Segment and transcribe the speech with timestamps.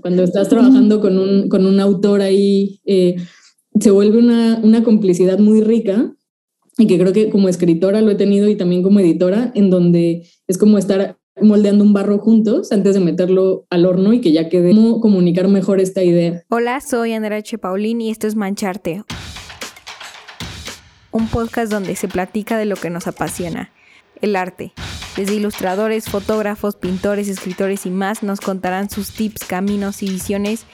[0.00, 3.16] cuando estás trabajando con un, con un autor ahí, eh,
[3.78, 6.14] se vuelve una, una complicidad muy rica
[6.78, 10.26] y que creo que como escritora lo he tenido y también como editora, en donde
[10.46, 14.48] es como estar moldeando un barro juntos antes de meterlo al horno y que ya
[14.48, 16.42] quede cómo comunicar mejor esta idea.
[16.48, 17.58] Hola, soy Andrea H.
[17.58, 19.02] Paulín y esto es Mancharte,
[21.10, 23.72] un podcast donde se platica de lo que nos apasiona,
[24.20, 24.72] el arte.
[25.16, 30.66] Desde ilustradores, fotógrafos, pintores, escritores y más nos contarán sus tips, caminos y visiones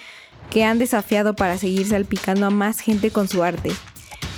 [0.51, 3.71] que han desafiado para seguir salpicando a más gente con su arte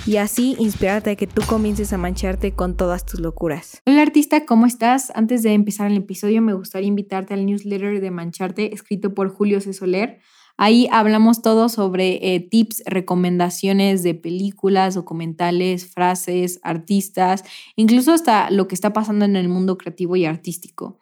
[0.05, 3.81] y así inspirarte a que tú comiences a mancharte con todas tus locuras.
[3.85, 5.11] Hola artista, ¿cómo estás?
[5.13, 9.61] Antes de empezar el episodio me gustaría invitarte al newsletter de Mancharte escrito por Julio
[9.61, 9.73] C.
[9.73, 10.19] Soler.
[10.61, 17.45] Ahí hablamos todo sobre eh, tips, recomendaciones de películas, documentales, frases, artistas,
[17.77, 20.99] incluso hasta lo que está pasando en el mundo creativo y artístico.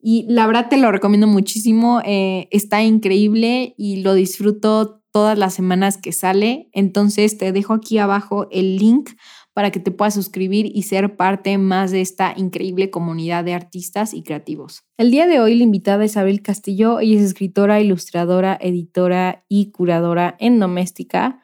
[0.00, 5.54] Y la verdad te lo recomiendo muchísimo, eh, está increíble y lo disfruto todas las
[5.54, 6.68] semanas que sale.
[6.72, 9.10] Entonces te dejo aquí abajo el link
[9.54, 14.12] para que te puedas suscribir y ser parte más de esta increíble comunidad de artistas
[14.12, 14.82] y creativos.
[14.98, 19.70] El día de hoy la invitada es Abel Castillo, ella es escritora, ilustradora, editora y
[19.70, 21.40] curadora en Doméstica.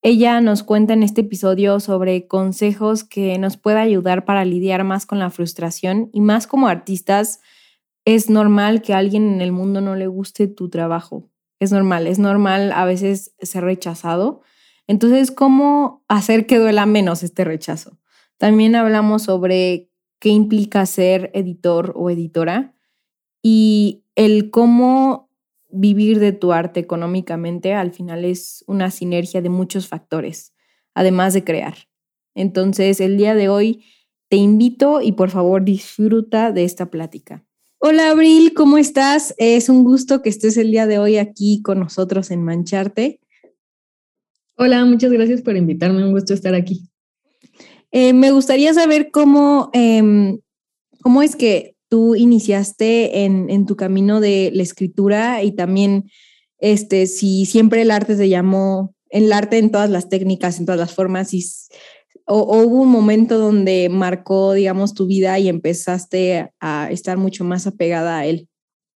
[0.00, 5.04] Ella nos cuenta en este episodio sobre consejos que nos pueda ayudar para lidiar más
[5.04, 7.40] con la frustración y más como artistas
[8.06, 12.06] es normal que a alguien en el mundo no le guste tu trabajo es normal,
[12.06, 14.40] es normal a veces ser rechazado.
[14.90, 18.00] Entonces, ¿cómo hacer que duela menos este rechazo?
[18.38, 19.88] También hablamos sobre
[20.18, 22.74] qué implica ser editor o editora
[23.40, 25.30] y el cómo
[25.68, 30.54] vivir de tu arte económicamente al final es una sinergia de muchos factores,
[30.92, 31.76] además de crear.
[32.34, 33.84] Entonces, el día de hoy
[34.28, 37.44] te invito y por favor disfruta de esta plática.
[37.78, 39.36] Hola Abril, ¿cómo estás?
[39.38, 43.20] Es un gusto que estés el día de hoy aquí con nosotros en Mancharte.
[44.62, 46.82] Hola, muchas gracias por invitarme, un gusto estar aquí.
[47.92, 50.38] Eh, me gustaría saber cómo, em,
[51.00, 56.10] cómo es que tú iniciaste en, tu camino de la escritura y también
[56.58, 60.78] este, si siempre el arte te llamó, el arte en todas las técnicas, en todas
[60.78, 61.42] las formas, y
[62.26, 67.66] o, hubo un momento donde marcó, digamos, tu vida y empezaste a estar mucho más
[67.66, 68.46] apegada a él?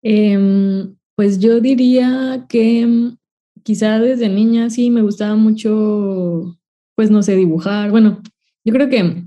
[0.02, 3.12] Em, pues yo diría que
[3.62, 6.58] quizá desde niña sí me gustaba mucho,
[6.94, 7.90] pues no sé, dibujar.
[7.90, 8.20] Bueno,
[8.64, 9.24] yo creo que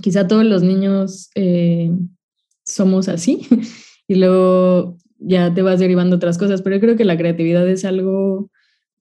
[0.00, 1.90] quizá todos los niños eh,
[2.64, 3.46] somos así
[4.08, 7.84] y luego ya te vas derivando otras cosas, pero yo creo que la creatividad es
[7.84, 8.50] algo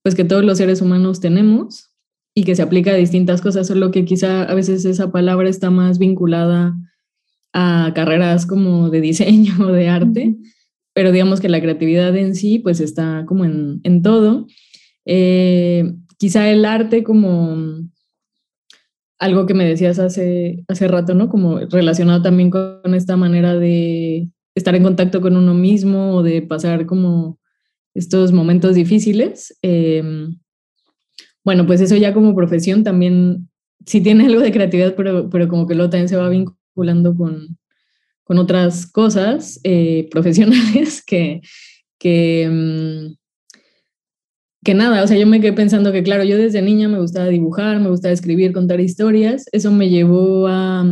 [0.03, 1.91] pues que todos los seres humanos tenemos
[2.33, 5.69] y que se aplica a distintas cosas, solo que quizá a veces esa palabra está
[5.69, 6.75] más vinculada
[7.53, 10.38] a carreras como de diseño o de arte,
[10.94, 14.47] pero digamos que la creatividad en sí pues está como en, en todo.
[15.06, 17.56] Eh, quizá el arte como
[19.19, 21.30] algo que me decías hace, hace rato, ¿no?
[21.30, 26.41] Como relacionado también con esta manera de estar en contacto con uno mismo o de
[26.41, 27.40] pasar como
[27.94, 29.57] estos momentos difíciles.
[29.62, 30.03] Eh,
[31.44, 33.50] bueno, pues eso ya como profesión también,
[33.85, 37.57] sí tiene algo de creatividad, pero, pero como que luego también se va vinculando con,
[38.23, 41.41] con otras cosas eh, profesionales que,
[41.99, 43.15] que, mm,
[44.63, 47.27] que nada, o sea, yo me quedé pensando que, claro, yo desde niña me gustaba
[47.27, 50.85] dibujar, me gustaba escribir, contar historias, eso me llevó a,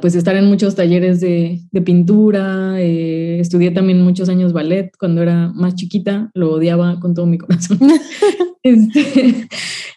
[0.00, 5.22] pues estar en muchos talleres de, de pintura, eh, estudié también muchos años ballet cuando
[5.22, 7.78] era más chiquita, lo odiaba con todo mi corazón.
[8.64, 9.46] Este,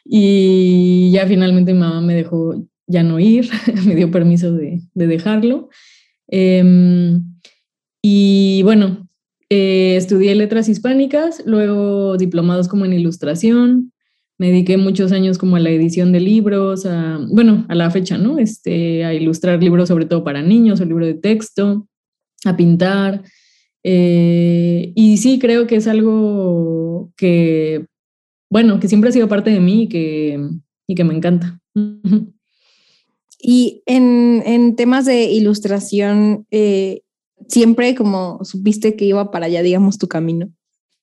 [0.04, 2.54] y ya finalmente mi mamá me dejó
[2.88, 3.50] ya no ir,
[3.86, 5.70] me dio permiso de, de dejarlo.
[6.28, 7.24] Em,
[8.02, 9.08] y bueno,
[9.50, 13.94] eh, estudié letras hispánicas, luego diplomados como en ilustración,
[14.40, 18.18] me dediqué muchos años como a la edición de libros, a, bueno, a la fecha,
[18.18, 18.38] ¿no?
[18.38, 21.88] Este, a ilustrar libros sobre todo para niños o libros de texto,
[22.46, 23.24] a pintar.
[23.84, 27.88] Eh, y sí, creo que es algo que,
[28.52, 30.40] bueno, que siempre ha sido parte de mí y que,
[30.88, 31.60] y que me encanta.
[33.40, 37.02] Y en, en temas de ilustración, eh,
[37.48, 40.50] siempre como supiste que iba para allá, digamos, tu camino.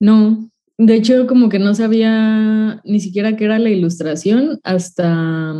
[0.00, 5.54] No, de hecho, como que no sabía ni siquiera qué era la ilustración hasta,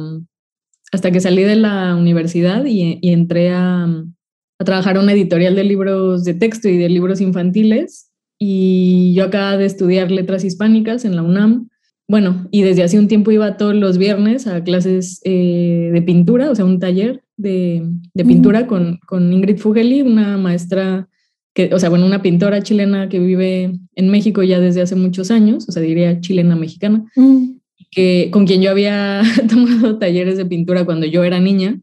[0.91, 6.25] hasta que salí de la universidad y, entré a, a, trabajar una editorial de libros
[6.25, 8.11] de texto y de libros infantiles.
[8.38, 11.69] Y yo acababa de estudiar letras hispánicas en la UNAM.
[12.06, 16.50] Bueno, y desde hace un tiempo iba todos los viernes a clases eh, de pintura,
[16.50, 21.08] o sea, un taller de, de pintura con, con Ingrid Fugeli, una maestra
[21.54, 25.30] que, o sea, bueno, una pintora chilena que vive en México ya desde hace muchos
[25.30, 27.44] años, o sea, diría chilena mexicana, mm.
[27.90, 31.80] que, con quien yo había tomado talleres de pintura cuando yo era niña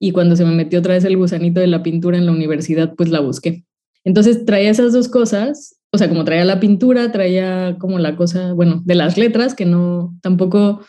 [0.00, 2.94] y cuando se me metió otra vez el gusanito de la pintura en la universidad,
[2.96, 3.64] pues la busqué.
[4.02, 8.54] Entonces traía esas dos cosas, o sea, como traía la pintura, traía como la cosa,
[8.54, 10.80] bueno, de las letras, que no, tampoco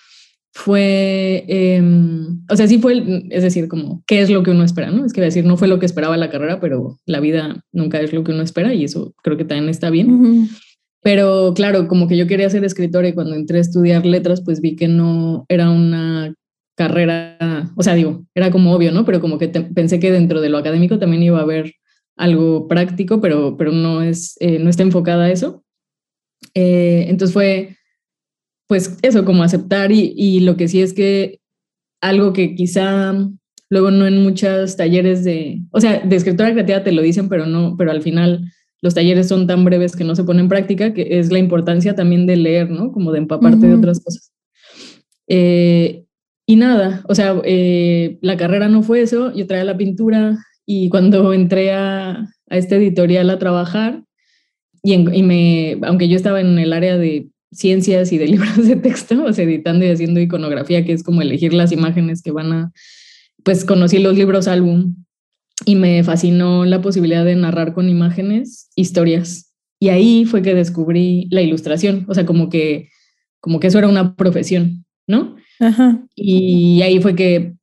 [0.54, 4.92] fue, em, o sea, sí fue, es decir, como, ¿qué es lo que uno espera?
[4.92, 5.06] ¿no?
[5.06, 8.14] Es que decir, no fue lo que esperaba la carrera, pero la vida nunca es
[8.14, 10.50] lo que uno espera y eso creo que también está bien.
[11.02, 14.62] Pero claro, como que yo quería ser escritora y cuando entré a estudiar letras, pues
[14.62, 16.34] vi que no era una
[16.78, 19.06] carrera, o sea, digo, era como obvio, ¿no?
[19.06, 21.74] Pero como que pensé que dentro de lo académico también iba a haber
[22.16, 25.64] algo práctico, pero, pero no, es, eh, no está enfocada a eso.
[26.54, 27.78] Eh, entonces fue
[28.68, 31.40] pues eso, como aceptar y, lo que sí es que
[32.02, 33.14] algo que quizá
[33.70, 37.46] luego no en muchos talleres de, o sea, de escritura creativa te lo dicen, pero
[37.46, 38.52] no, pero al final
[38.82, 41.96] los talleres son tan breves que no se ponen en práctica, que es la importancia
[41.96, 42.92] también de leer, ¿no?
[42.92, 44.34] Como de empaparte de otras cosas.
[45.28, 46.06] Eh,
[46.46, 50.90] y nada, o sea, eh, la carrera no fue eso, yo traía la pintura y
[50.90, 52.12] cuando entré a,
[52.50, 54.04] a este editorial a trabajar,
[54.82, 58.76] y, y, me, aunque yo estaba en el área de ciencias y de libros de
[58.76, 62.52] texto, o sea, editando y haciendo iconografía, que es como elegir las imágenes que van
[62.52, 62.72] a,
[63.44, 64.96] pues conocí los libros álbum
[65.66, 69.54] y me fascinó la posibilidad de narrar con imágenes historias.
[69.80, 72.90] Y ahí fue que descubrí la ilustración, o sea, como que,
[73.40, 75.36] como que eso era una profesión, ¿no?
[75.60, 76.06] Ajá.
[76.16, 77.56] Y ahí fue que,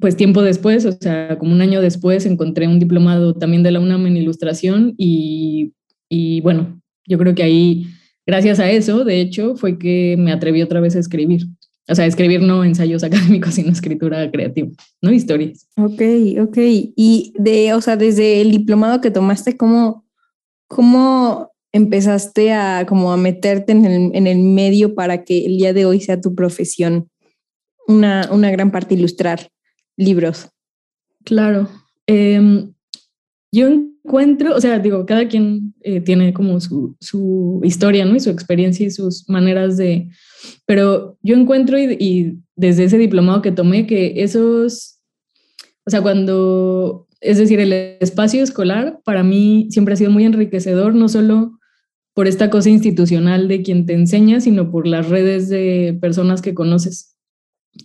[0.00, 3.80] pues tiempo después, o sea, como un año después, encontré un diplomado también de la
[3.80, 5.72] UNAM en ilustración y,
[6.08, 7.86] y bueno, yo creo que ahí
[8.26, 11.46] gracias a eso, de hecho, fue que me atreví otra vez a escribir.
[11.88, 14.68] O sea, escribir no ensayos académicos, sino escritura creativa,
[15.02, 15.68] no historias.
[15.76, 16.02] Ok,
[16.40, 16.58] ok.
[16.96, 20.06] Y de, o sea, desde el diplomado que tomaste, ¿cómo,
[20.68, 25.72] cómo empezaste a, como a meterte en el, en el medio para que el día
[25.72, 27.08] de hoy sea tu profesión?
[27.88, 29.50] Una, una gran parte ilustrar
[30.00, 30.48] libros.
[31.24, 31.68] Claro.
[32.06, 32.72] Em,
[33.52, 38.16] yo encuentro, o sea, digo, cada quien eh, tiene como su, su, historia, ¿no?
[38.16, 40.08] Y su experiencia y sus maneras de,
[40.66, 45.00] pero yo encuentro y, y, desde ese diplomado que tomé que esos,
[45.86, 50.94] o sea, cuando, es decir, el espacio escolar para mí siempre ha sido muy enriquecedor,
[50.94, 51.58] no solo
[52.14, 56.54] por esta cosa institucional de quien te enseña, sino por las redes de personas que
[56.54, 57.16] conoces.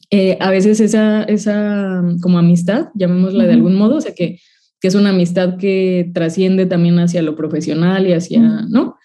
[0.09, 4.39] Eh, a veces esa, esa como amistad, llamémosla de algún modo, o sea, que
[4.85, 8.39] que es una amistad que trasciende también hacia lo profesional y hacia,
[8.69, 8.97] ¿no?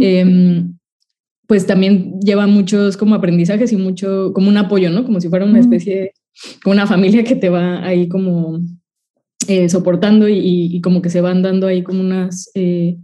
[0.00, 0.76] Em,
[1.46, 5.04] pues también lleva muchos como aprendizajes y mucho, como un apoyo, ¿no?
[5.04, 6.12] Como si fuera una especie,
[6.64, 8.60] como una familia que te va ahí como
[9.46, 12.98] eh, soportando y, como que se van dando ahí como unas, eh,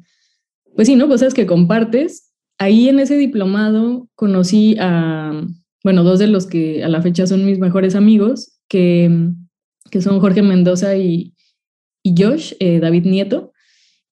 [0.75, 1.07] pues sí, ¿no?
[1.07, 2.33] Cosas que compartes.
[2.59, 5.41] Ahí en ese diplomado conocí a,
[5.85, 9.31] bueno, dos de los que a la fecha son mis mejores amigos, que,
[9.91, 11.35] que son Jorge Mendoza y,
[12.03, 13.53] y Josh, eh, David Nieto.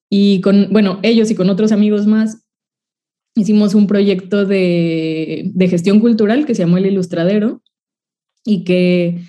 [0.09, 2.47] Y con, bueno, ellos y con otros amigos más
[3.35, 7.63] hicimos un proyecto de, de gestión cultural que se llamó El Ilustradero
[8.45, 9.21] y que,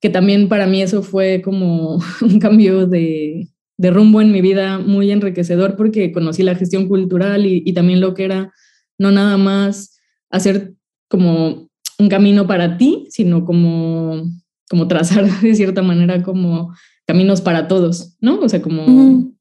[0.00, 3.48] que también para mí eso fue como un cambio de,
[3.78, 8.00] de, rumbo en mi vida muy enriquecedor porque conocí la gestión cultural y, y también
[8.00, 8.52] lo que era
[8.98, 9.98] no nada más
[10.30, 10.74] hacer
[11.08, 11.63] como
[11.98, 14.24] un camino para ti, sino como,
[14.68, 16.74] como trazar de cierta manera como
[17.06, 18.40] caminos para todos, ¿no?
[18.40, 19.32] O sea, como...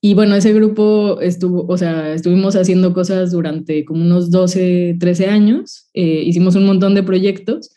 [0.00, 5.26] Y bueno, ese grupo estuvo, o sea, estuvimos haciendo cosas durante como unos 12, 13
[5.26, 7.70] años, eh, hicimos un montón de proyectos.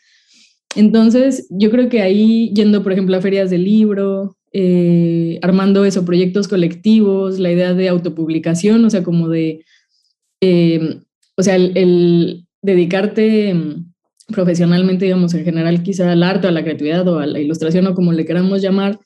[0.76, 6.04] Entonces, yo creo que ahí, yendo, por ejemplo, a ferias de libro, eh, armando eso,
[6.04, 9.64] proyectos colectivos, la idea de autopublicación, o sea, como de,
[10.40, 11.00] eh,
[11.36, 13.54] o sea, el dedicarte
[14.28, 17.94] profesionalmente, digamos, en general, quizá al arte, a la creatividad o a la ilustración o
[17.94, 18.98] como le queramos llamar,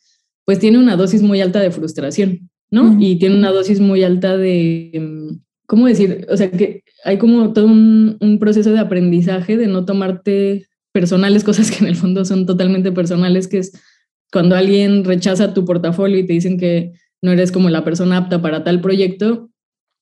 [0.44, 2.96] pues tiene una dosis muy alta de frustración, ¿no?
[3.00, 6.26] Y tiene una dosis muy alta de, em, ¿cómo decir?
[6.30, 11.42] O sea, que hay como todo un, un, proceso de aprendizaje de no tomarte personales,
[11.44, 13.72] cosas que en el fondo son totalmente personales, que es
[14.32, 18.40] cuando alguien rechaza tu portafolio y te dicen que no eres como la persona apta
[18.40, 19.50] para tal proyecto,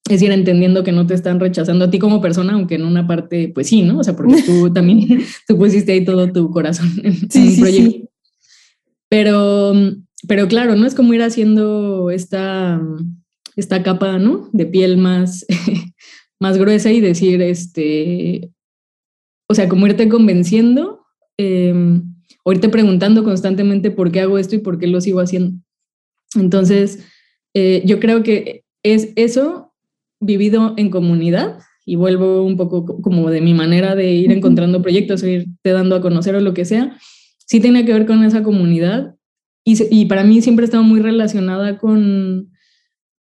[0.09, 3.07] es ir entendiendo que no te están rechazando a ti como persona, aunque en una
[3.07, 3.99] parte, pues sí, ¿no?
[3.99, 8.09] O sea, porque tú también, tú pusiste ahí todo tu corazón en, sí, proyecto.
[9.09, 9.73] Pero,
[10.29, 12.81] pero claro, no es como ir haciendo esta,
[13.57, 14.51] esta capa, ¿no?
[14.53, 15.47] De piel más,
[16.41, 18.51] más gruesa y decir, este,
[19.49, 21.07] o sea, como irte convenciendo
[21.39, 25.59] em, o irte preguntando constantemente por qué hago esto y por qué lo sigo haciendo.
[26.35, 27.07] Entonces,
[27.55, 29.74] eh, yo creo que es eso
[30.25, 35.23] vivido en comunidad y vuelvo un poco como de mi manera de ir encontrando proyectos
[35.23, 36.97] o irte dando a conocer o lo que sea,
[37.47, 39.15] sí tiene que ver con esa comunidad
[39.65, 42.51] y, y para mí siempre estaba muy relacionada con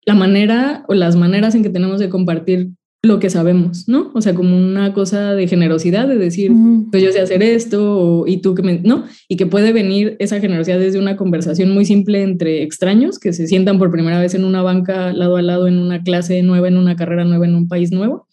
[0.05, 4.11] la manera o las maneras en que tenemos de compartir lo que sabemos, ¿no?
[4.13, 6.51] O sea, como una cosa de generosidad, de decir,
[6.91, 9.05] pues yo sé hacer esto, y tú que me, ¿no?
[9.29, 13.47] Y que puede venir esa generosidad desde una conversación muy simple entre extraños que se
[13.47, 16.77] sientan por primera vez en una banca lado a lado, en una clase nueva, en
[16.77, 18.27] una carrera nueva, en un país nuevo.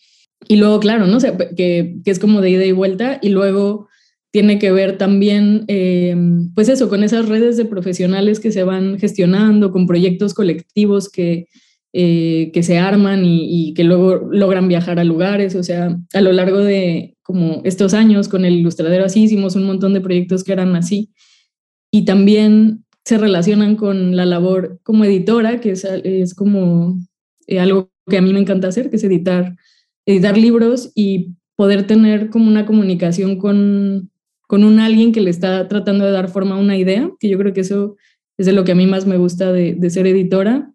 [0.49, 1.17] Y luego, claro, ¿no?
[1.17, 3.89] O sea, que, que es como de ida y vuelta, y luego
[4.33, 8.99] tiene que ver también, em, pues eso, con esas redes de profesionales que se van
[8.99, 11.47] gestionando, con proyectos colectivos que
[11.99, 15.55] eh, que se arman y, que luego logran viajar a lugares.
[15.55, 19.65] O sea, a lo largo de como estos años con el ilustradero así hicimos un
[19.65, 21.11] montón de proyectos que eran así.
[21.91, 26.99] Y también se relacionan con la labor como editora, que es, es como
[27.47, 29.57] eh, algo que a mí me encanta hacer, que es editar,
[30.05, 34.11] editar libros y poder tener como una comunicación con,
[34.47, 37.39] con un alguien que le está tratando de dar forma a una idea, que yo
[37.39, 37.97] creo que eso
[38.37, 40.75] es de lo que a mí más me gusta de, de ser editora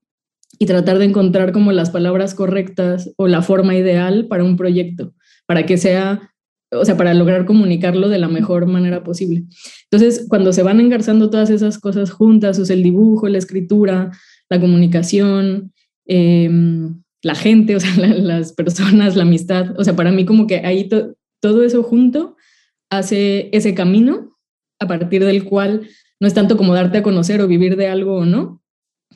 [0.62, 5.16] y tratar de encontrar como las palabras correctas o la forma ideal para un proyecto,
[5.48, 6.32] para que sea,
[6.72, 9.46] o sea, para lograr comunicarlo de la mejor manera posible.
[9.90, 14.12] Entonces, cuando se van engarzando todas esas cosas juntas, o sea, el dibujo, la escritura,
[14.52, 15.74] la comunicación,
[16.06, 20.58] em, la gente, o sea, las personas, la amistad, o sea, para mí como que
[20.58, 20.88] ahí
[21.40, 22.36] todo eso junto
[22.92, 24.38] hace ese camino
[24.80, 25.88] a partir del cual
[26.20, 28.61] no es tanto como darte a conocer o vivir de algo o no,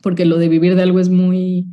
[0.05, 1.65] porque lo de vivir de algo es muy,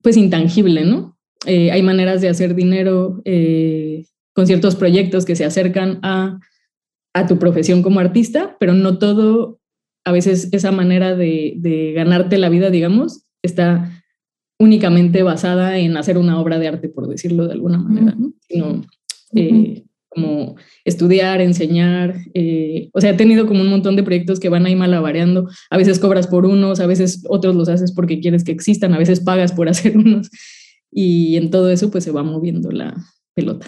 [0.00, 1.18] pues, intangible, ¿no?
[1.44, 6.40] Eh, hay maneras de hacer dinero eh, con ciertos proyectos que se acercan a,
[7.12, 9.60] a, tu profesión como artista, pero no todo,
[10.02, 14.02] a veces esa manera de, de ganarte la vida, digamos, está
[14.58, 18.32] únicamente basada en hacer una obra de arte, por decirlo de alguna manera, ¿no?
[18.48, 18.80] Sino,
[19.36, 24.48] eh, como estudiar, enseñar, eh, o sea, he tenido como un montón de proyectos que
[24.48, 28.44] van ahí malabareando, a veces cobras por unos, a veces otros los haces porque quieres
[28.44, 30.30] que existan, a veces pagas por hacer unos,
[30.90, 32.94] y en todo eso pues se va moviendo la
[33.34, 33.66] pelota.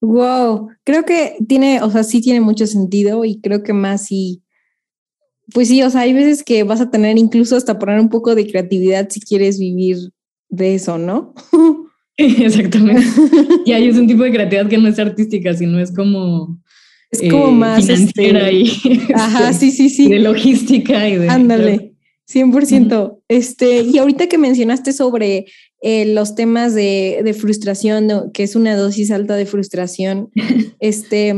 [0.00, 4.42] Wow, creo que tiene, o sea, sí tiene mucho sentido y creo que más si,
[5.54, 8.34] pues sí, o sea, hay veces que vas a tener incluso hasta poner un poco
[8.34, 9.98] de creatividad si quieres vivir
[10.48, 11.34] de eso, ¿no?
[12.16, 13.06] Exactamente.
[13.64, 16.58] y ahí es un tipo de creatividad que no es artística, sino es como
[17.10, 20.08] es como eh, más financiera este, y ajá, este, sí, sí, sí.
[20.08, 21.90] de logística y de Ándale.
[22.32, 23.18] 100%.
[23.28, 25.46] Este, y ahorita que mencionaste sobre
[25.82, 30.30] eh, los temas de, de frustración, que es una dosis alta de frustración,
[30.80, 31.34] este,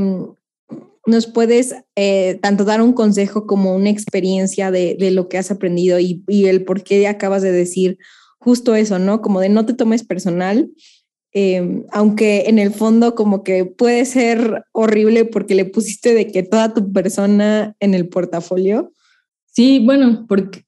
[1.07, 5.51] nos puedes eh, tanto dar un consejo como una experiencia de, de lo que has
[5.51, 7.99] aprendido y, y, el por qué acabas de decir
[8.45, 9.23] justo eso, ¿no?
[9.23, 10.71] Como de no te tomes personal,
[11.33, 16.43] em, aunque en el fondo como que puede ser horrible porque le pusiste de que
[16.43, 18.93] toda tu persona en el portafolio.
[19.47, 20.65] Sí, bueno, porque,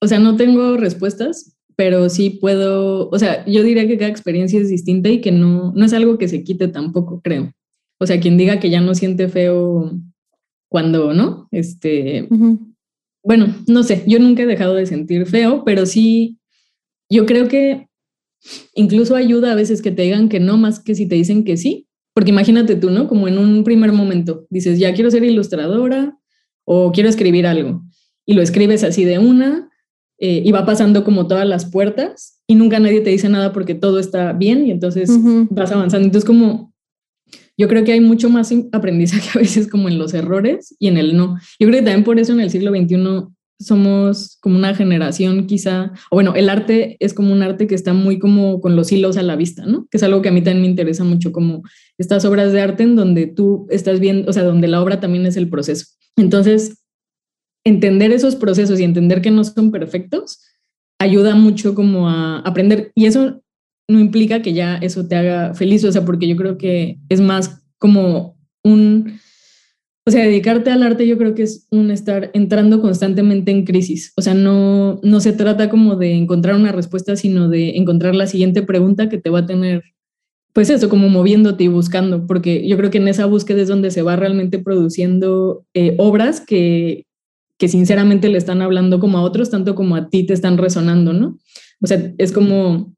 [0.00, 4.60] o sea, no tengo respuestas, pero sí puedo, o sea, yo diría que cada experiencia
[4.60, 7.52] es distinta y que no, no es algo que se quite tampoco, creo.
[8.00, 9.92] O sea, quien diga que ya no siente feo
[10.68, 11.48] cuando, ¿no?
[11.52, 12.28] Este,
[13.22, 16.38] bueno, no sé, yo nunca he dejado de sentir feo, pero sí
[17.14, 17.88] yo creo que
[18.74, 21.56] incluso ayuda a veces que te digan que no, más que si te dicen que
[21.56, 21.86] sí.
[22.12, 23.08] Porque imagínate tú, ¿no?
[23.08, 26.18] Como en un primer momento dices, ya quiero ser ilustradora
[26.64, 27.82] o quiero escribir algo.
[28.26, 29.68] Y lo escribes así de una
[30.18, 33.74] eh, y va pasando como todas las puertas y nunca nadie te dice nada porque
[33.74, 35.10] todo está bien y entonces
[35.50, 36.06] vas avanzando.
[36.06, 36.72] Entonces como
[37.56, 40.96] yo creo que hay mucho más aprendizaje a veces como en los errores y en
[40.96, 41.36] el no.
[41.58, 42.96] Yo creo que también por eso en el siglo XXI
[43.60, 47.92] somos como una generación quizá, o bueno, el arte es como un arte que está
[47.92, 49.86] muy como con los hilos a la vista, ¿no?
[49.90, 51.62] Que es algo que a mí también me interesa mucho, como
[51.98, 55.26] estas obras de arte en donde tú estás viendo, o sea, donde la obra también
[55.26, 55.86] es el proceso.
[56.16, 56.82] Entonces,
[57.64, 60.40] entender esos procesos y entender que no son perfectos
[60.98, 62.92] ayuda mucho como a aprender.
[62.94, 63.42] Y eso
[63.88, 67.20] no implica que ya eso te haga feliz, o sea, porque yo creo que es
[67.20, 69.18] más como un
[70.06, 74.12] o sea, dedicarte al arte yo creo que es un estar entrando constantemente en crisis.
[74.16, 78.26] O sea, no, no se trata como de encontrar una respuesta, sino de encontrar la
[78.26, 79.82] siguiente pregunta que te va a tener,
[80.52, 83.90] pues eso, como moviéndote y buscando, porque yo creo que en esa búsqueda es donde
[83.90, 87.06] se va realmente produciendo eh, obras que,
[87.58, 91.12] que sinceramente le están hablando como a otros, tanto como a ti te están resonando,
[91.12, 91.38] ¿no?
[91.80, 92.94] O sea, es como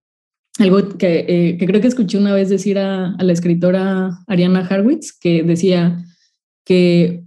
[0.58, 5.16] algo que, eh, que creo que escuché una vez decir a, la escritora Ariana Harwitz,
[5.18, 6.04] que decía,
[6.66, 7.22] que,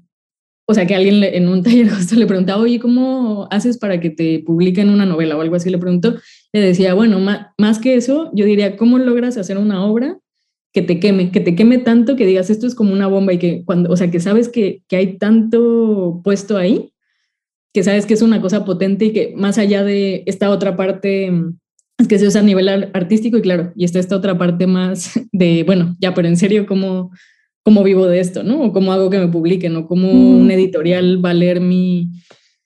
[0.67, 4.11] o sea, que alguien en un taller justo le preguntaba, oye, ¿cómo haces para que
[4.11, 5.71] te publiquen una novela o algo así?
[5.71, 6.15] Le preguntó,
[6.53, 7.19] le decía, bueno,
[7.57, 10.19] más, que eso, yo diría, ¿cómo logras hacer una obra
[10.71, 13.39] que te queme, que te queme tanto que digas, esto es como una bomba y
[13.39, 16.93] que cuando, o sea, que sabes que, que hay tanto puesto ahí,
[17.73, 21.31] que sabes que es una cosa potente y que más allá de esta otra parte
[21.97, 25.19] es que se usa a nivel artístico y claro, y está esta otra parte más
[25.31, 27.11] de, bueno, ya, pero en serio, ¿cómo,
[27.63, 28.63] cómo vivo de esto, no?
[28.63, 32.11] O cómo hago que me publiquen, o cómo un editorial va a leer mi,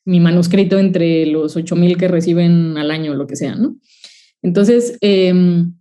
[0.06, 3.78] mi manuscrito entre los 8000 que reciben al año, lo que sea, ¿no?
[4.42, 5.74] Entonces, em,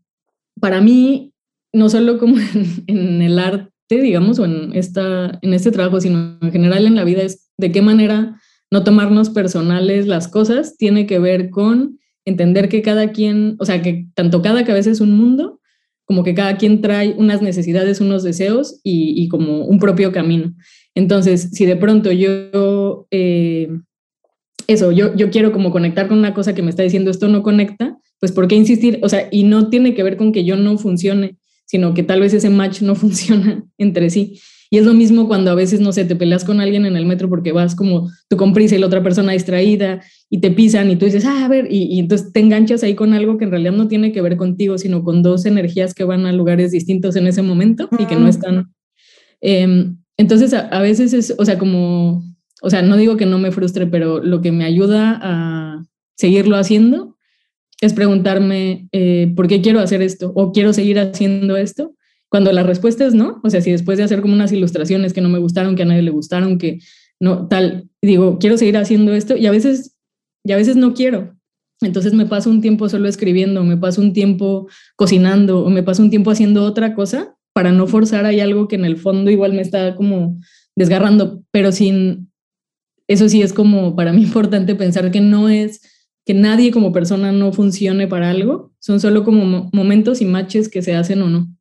[0.60, 1.32] para mí,
[1.72, 2.36] no solo como
[2.86, 7.04] en, el arte, digamos, o en, esta, en este trabajo, sino en general en la
[7.04, 8.40] vida, es de qué manera
[8.70, 13.82] no tomarnos personales las cosas, tiene que ver con entender que cada quien, o sea,
[13.82, 15.60] que tanto cada cabeza es un mundo,
[16.12, 20.52] como que cada quien trae unas necesidades, unos deseos y, como un propio camino.
[20.94, 23.70] Entonces, si de pronto yo, eh,
[24.66, 27.42] eso, yo, yo quiero como conectar con una cosa que me está diciendo esto no
[27.42, 29.00] conecta, pues ¿por qué insistir?
[29.02, 32.20] O sea, y no tiene que ver con que yo no funcione, sino que tal
[32.20, 34.38] vez ese match no funciona entre sí.
[34.72, 37.04] Y es lo mismo cuando a veces, no sé, te peleas con alguien en el
[37.04, 40.00] metro porque vas como tú con prisa y la otra persona distraída
[40.30, 43.12] y te pisan y tú dices, ah, a ver, y, entonces te enganchas ahí con
[43.12, 46.24] algo que en realidad no tiene que ver contigo, sino con dos energías que van
[46.24, 48.72] a lugares distintos en ese momento y que no están.
[49.42, 52.24] Em, entonces, a, veces es, o sea, como,
[52.62, 55.84] o sea, no digo que no me frustre, pero lo que me ayuda a
[56.16, 57.18] seguirlo haciendo
[57.82, 61.94] es preguntarme eh, por qué quiero hacer esto o quiero seguir haciendo esto
[62.32, 65.20] cuando la respuesta es no, o sea, si después de hacer como unas ilustraciones que
[65.20, 66.78] no me gustaron, que a nadie le gustaron, que
[67.20, 69.98] no, tal, digo, quiero seguir haciendo esto y a veces,
[70.42, 71.36] y a veces no quiero.
[71.82, 76.02] Entonces me paso un tiempo solo escribiendo, me paso un tiempo cocinando o me paso
[76.02, 79.52] un tiempo haciendo otra cosa para no forzar ahí algo que en el fondo igual
[79.52, 80.40] me está como
[80.74, 82.32] desgarrando, pero sin,
[83.08, 85.82] eso sí es como para mí importante pensar que no es
[86.24, 90.80] que nadie como persona no funcione para algo, son solo como momentos y matches que
[90.80, 91.54] se hacen o no.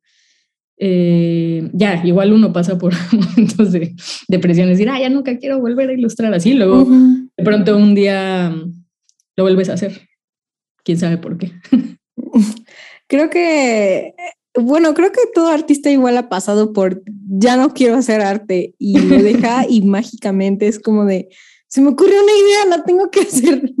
[0.78, 3.94] Eh, ya, igual uno pasa por momentos de
[4.28, 6.84] depresión, decir, ah, ya nunca quiero volver a ilustrar así, luego
[7.36, 8.84] de pronto un día mm,
[9.36, 10.08] lo vuelves a hacer.
[10.84, 11.52] ¿Quién sabe por qué?
[13.06, 14.14] creo que,
[14.58, 18.98] bueno, creo que todo artista igual ha pasado por, ya no quiero hacer arte y
[18.98, 21.28] lo deja y mágicamente es como de,
[21.68, 23.72] se me ocurrió una idea, la tengo que hacer.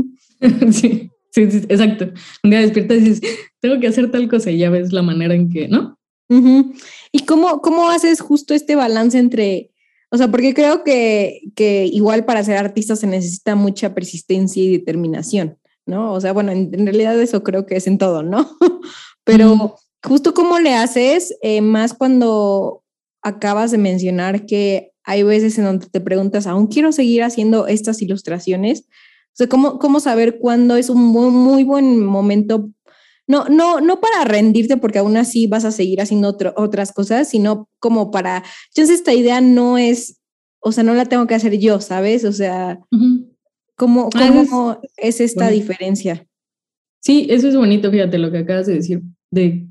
[0.70, 2.12] sí, sí, sí, exacto.
[2.44, 3.20] Un día despiertas y dices,
[3.60, 5.98] tengo que hacer tal cosa y ya ves la manera en que, ¿no?
[7.12, 9.70] ¿Y cómo, cómo haces justo este balance entre,
[10.10, 14.78] o sea, porque creo que, que igual para ser artista se necesita mucha persistencia y
[14.78, 16.12] determinación, ¿no?
[16.12, 18.50] O sea, bueno, en, realidad eso creo que es en todo, ¿no?
[19.24, 22.82] Pero justo cómo le haces, eh, más cuando
[23.22, 28.02] acabas de mencionar que hay veces en donde te preguntas, ¿aún quiero seguir haciendo estas
[28.02, 28.86] ilustraciones?
[29.32, 32.70] O sea, ¿cómo, cómo saber cuándo es un muy, muy buen momento
[33.26, 37.68] no, no, no para rendirte porque aún así vas a seguir haciendo otras cosas, sino
[37.78, 40.20] como para, entonces esta idea no es,
[40.60, 42.24] o sea, no la tengo que hacer yo, ¿sabes?
[42.24, 42.80] O sea,
[43.76, 46.26] ¿cómo, ah, es, esta diferencia?
[47.00, 49.66] Sí, eso es bonito, fíjate lo que acabas de decir, de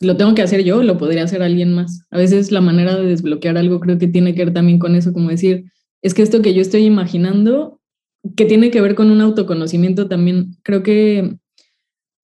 [0.00, 2.06] lo tengo que hacer yo, lo podría hacer alguien más.
[2.10, 5.12] A veces la manera de desbloquear algo creo que tiene que ver también con eso,
[5.12, 5.64] como decir,
[6.02, 7.80] es que esto que yo estoy imaginando,
[8.36, 11.38] que tiene que ver con un autoconocimiento también, creo que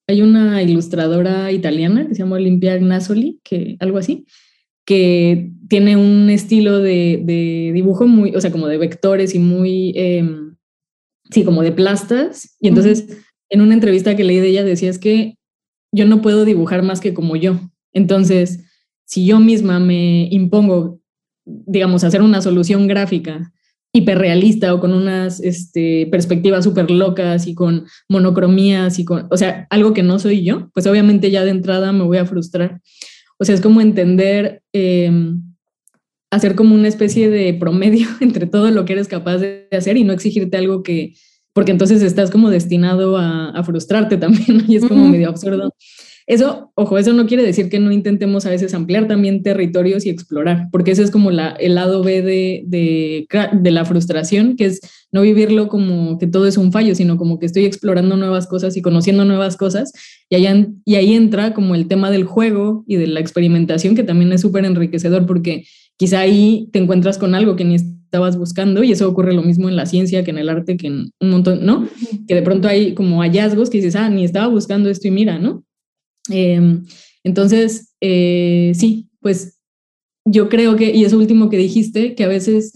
[0.06, 4.26] hay una ilustradora italiana que se llama Olimpia Gnasoli, que algo así,
[4.84, 10.56] que tiene un estilo de, dibujo muy, o sea, como de vectores y muy, em,
[11.30, 12.56] sí, como de plastas.
[12.60, 13.06] Y entonces,
[13.48, 15.38] en una entrevista que leí de ella, decía es que
[15.92, 17.60] yo no puedo dibujar más que como yo.
[17.92, 18.64] Entonces,
[19.04, 21.00] si yo misma me impongo,
[21.44, 23.52] digamos, hacer una solución gráfica
[23.92, 29.66] hiperrealista o con unas este, perspectivas súper locas y con monocromías y con, o sea,
[29.70, 32.80] algo que no soy yo, pues obviamente ya de entrada me voy a frustrar.
[33.38, 35.42] O sea, es como entender, em,
[36.30, 40.04] hacer como una especie de promedio entre todo lo que eres capaz de hacer y
[40.04, 41.14] no exigirte algo que,
[41.52, 45.74] porque entonces estás como destinado a, frustrarte también y es como medio absurdo.
[46.32, 50.08] Eso, ojo, eso no quiere decir que no intentemos a veces ampliar también territorios y
[50.08, 54.80] explorar, porque ese es como la, el lado B de, de, la frustración, que es
[55.12, 58.78] no vivirlo como que todo es un fallo, sino como que estoy explorando nuevas cosas
[58.78, 59.92] y conociendo nuevas cosas.
[60.30, 64.02] Y, allá, y ahí entra como el tema del juego y de la experimentación, que
[64.02, 65.66] también es súper enriquecedor, porque
[65.98, 69.68] quizá ahí te encuentras con algo que ni estabas buscando y eso ocurre lo mismo
[69.68, 71.86] en la ciencia que en el arte, que en un montón, ¿no?
[72.26, 75.38] Que de pronto hay como hallazgos que dices, ah, ni estaba buscando esto y mira,
[75.38, 75.62] ¿no?
[76.30, 76.84] Em,
[77.24, 79.60] entonces, eh, sí, pues
[80.24, 82.72] yo creo que, y eso último que dijiste, que a veces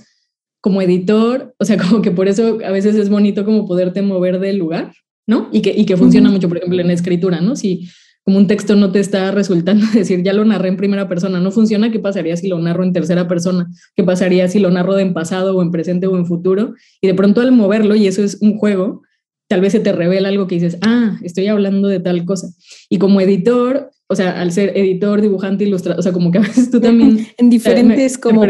[0.61, 4.41] como editor, o sea, como que por eso a veces es bonito como poderte mover
[4.41, 4.93] del lugar,
[5.27, 5.49] ¿no?
[5.53, 7.57] Y que, y que funciona mucho, por ejemplo, en escritura, ¿no?
[7.57, 7.89] Si
[8.25, 11.53] como un texto no te está resultando decir, ya lo narré en primera persona, no
[11.53, 13.69] funciona, ¿qué pasaría si lo narro en tercera persona?
[13.95, 16.75] ¿Qué pasaría si lo narro en pasado o en presente o en futuro?
[17.01, 19.03] Y de pronto al moverlo, y eso es un juego,
[19.49, 22.49] tal vez se te revela algo que dices, ah, estoy hablando de tal cosa.
[22.89, 26.43] Y como editor, o sea, al ser editor, dibujante, ilustrador, o sea, como que a
[26.43, 27.27] veces tú también...
[27.39, 28.43] en diferentes como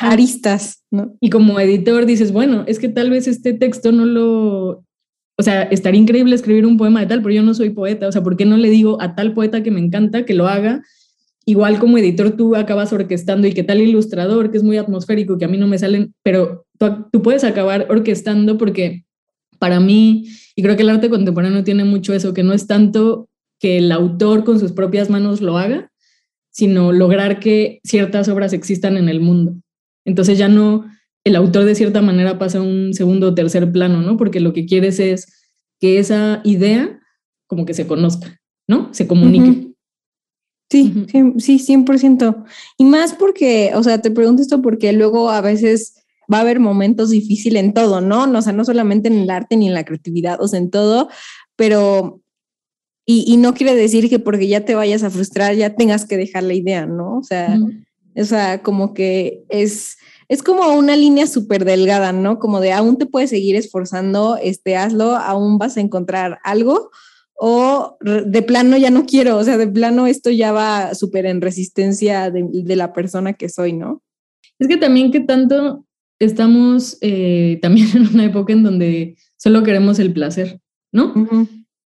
[0.00, 1.14] aristas, ¿no?
[1.20, 4.84] Y como editor dices, bueno, es que tal vez este texto no lo...
[5.40, 8.08] O sea, estaría increíble escribir un poema de tal, pero yo no soy poeta.
[8.08, 10.48] O sea, ¿por qué no le digo a tal poeta que me encanta que lo
[10.48, 10.82] haga?
[11.46, 15.44] Igual como editor tú acabas orquestando y que tal ilustrador que es muy atmosférico, que
[15.44, 19.04] a mí no me salen, pero tú, tú puedes acabar orquestando porque
[19.58, 23.28] para mí, y creo que el arte contemporáneo tiene mucho eso, que no es tanto
[23.60, 25.90] que el autor con sus propias manos lo haga,
[26.50, 29.54] sino lograr que ciertas obras existan en el mundo.
[30.04, 30.86] Entonces ya no,
[31.24, 34.16] el autor de cierta manera pasa a un segundo o tercer plano, ¿no?
[34.16, 36.98] Porque lo que quieres es que esa idea
[37.46, 38.92] como que se conozca, ¿no?
[38.92, 39.72] Se comunique.
[40.70, 42.44] Sí, sí, sí, 100%.
[42.76, 45.94] Y más porque, o sea, te pregunto esto porque luego a veces
[46.32, 48.24] va a haber momentos difíciles en todo, ¿no?
[48.24, 51.08] O sea, no solamente en el arte ni en la creatividad, o sea, en todo,
[51.56, 52.20] pero...
[53.10, 56.42] Y, no quiere decir que porque ya te vayas a frustrar ya tengas que dejar
[56.42, 57.16] la idea, ¿no?
[57.16, 57.58] O sea,
[58.14, 59.96] o sea como que es,
[60.28, 62.38] es como una línea súper delgada, ¿no?
[62.38, 66.90] Como de aún te puedes seguir esforzando, este, hazlo, aún vas a encontrar algo,
[67.40, 71.40] o de plano ya no quiero, o sea, de plano esto ya va súper en
[71.40, 74.02] resistencia de, de, la persona que soy, ¿no?
[74.58, 75.86] Es que también que tanto
[76.18, 80.60] estamos eh, también en una época en donde solo queremos el placer,
[80.92, 81.14] ¿no?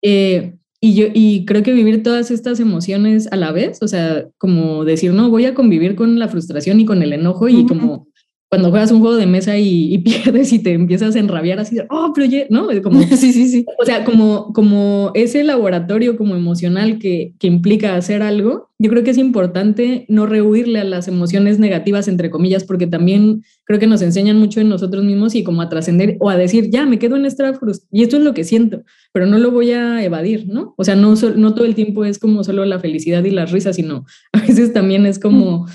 [0.02, 4.28] Eh, y yo y creo que vivir todas estas emociones a la vez, o sea,
[4.38, 8.07] como decir, no, voy a convivir con la frustración y con el enojo y como
[8.48, 12.12] cuando juegas un juego de mesa y, pierdes y te empiezas a enrabiar así oh,
[12.14, 12.68] pero oye, ¿no?
[12.82, 13.66] Como, sí, sí, sí.
[13.78, 19.02] O sea, como, como ese laboratorio como emocional que, que implica hacer algo, yo creo
[19.02, 23.88] que es importante no rehuirle a las emociones negativas, entre comillas, porque también creo que
[23.88, 27.00] nos enseñan mucho en nosotros mismos y como a trascender o a decir, ya, me
[27.00, 30.04] quedo en esta frustración y esto es lo que siento, pero no lo voy a
[30.04, 30.74] evadir, ¿no?
[30.76, 33.76] O sea, no, no todo el tiempo es como solo la felicidad y las risas,
[33.76, 35.66] sino a veces también es como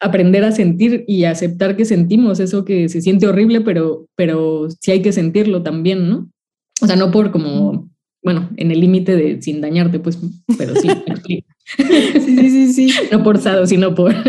[0.00, 4.90] aprender a sentir y aceptar que sentimos eso que se siente horrible, pero, pero sí
[4.90, 6.30] hay que sentirlo también, ¿no?
[6.80, 7.88] O sea, no por como,
[8.22, 10.18] bueno, en el límite de sin dañarte, pues,
[10.56, 10.88] pero sí,
[11.76, 14.14] sí, sí, sí, No por sado, sino por...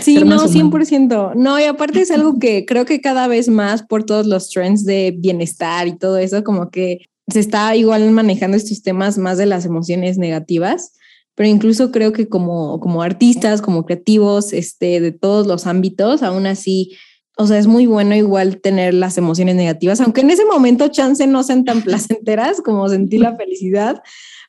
[0.00, 1.34] Sí, no, 100%.
[1.34, 4.84] No, y aparte es algo que creo que cada vez más por todos los trends
[4.84, 9.46] de bienestar y todo eso, como que se está igual manejando estos temas más de
[9.46, 10.92] las emociones negativas
[11.34, 16.46] pero incluso creo que como, como artistas, como creativos, este, de todos los ámbitos, aún
[16.46, 16.92] así,
[17.36, 21.26] o sea, es muy bueno igual tener las emociones negativas, aunque en ese momento chance
[21.26, 24.02] no sean tan placenteras como sentir la felicidad,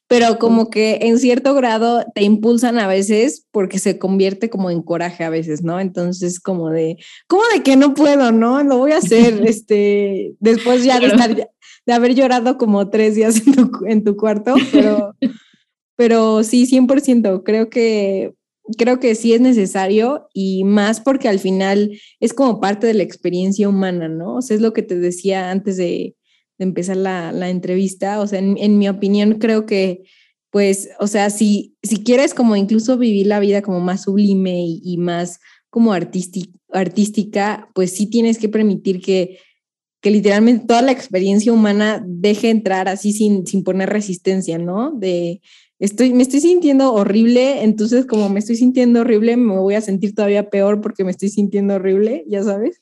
[0.07, 4.81] pero como que en cierto grado te impulsan a veces porque se convierte como en
[4.81, 5.79] coraje a veces, ¿no?
[5.79, 8.61] Entonces como de, ¿cómo de que no puedo, no?
[8.63, 11.33] Lo voy a hacer, este, después ya de, estar,
[11.85, 15.15] de haber llorado como tres días en tu, en tu cuarto, pero...
[15.95, 18.33] Pero sí, 100%, creo que,
[18.77, 23.03] creo que sí es necesario y más porque al final es como parte de la
[23.03, 24.35] experiencia humana, ¿no?
[24.37, 26.15] O sea, es lo que te decía antes de,
[26.59, 30.03] empezar la, entrevista, o sea, en, mi opinión creo que,
[30.49, 34.97] pues, o sea, si, si quieres como incluso vivir la vida como más sublime y,
[34.97, 39.39] más como artística, pues sí tienes que permitir que,
[39.99, 44.91] que literalmente toda la experiencia humana deje entrar así sin, sin poner resistencia, ¿no?
[44.91, 45.41] De,
[45.79, 50.15] estoy, me estoy sintiendo horrible, entonces como me estoy sintiendo horrible, me voy a sentir
[50.15, 52.81] todavía peor porque me estoy sintiendo horrible, ya sabes.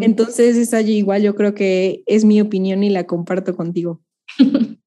[0.00, 4.00] Entonces, esa igual yo creo que es mi opinión y la comparto contigo.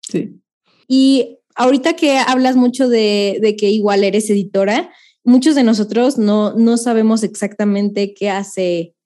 [0.00, 0.40] sí.
[0.88, 4.90] Y ahorita que hablas mucho de, de, que igual eres editora,
[5.22, 8.96] muchos de nosotros no, no sabemos exactamente qué hace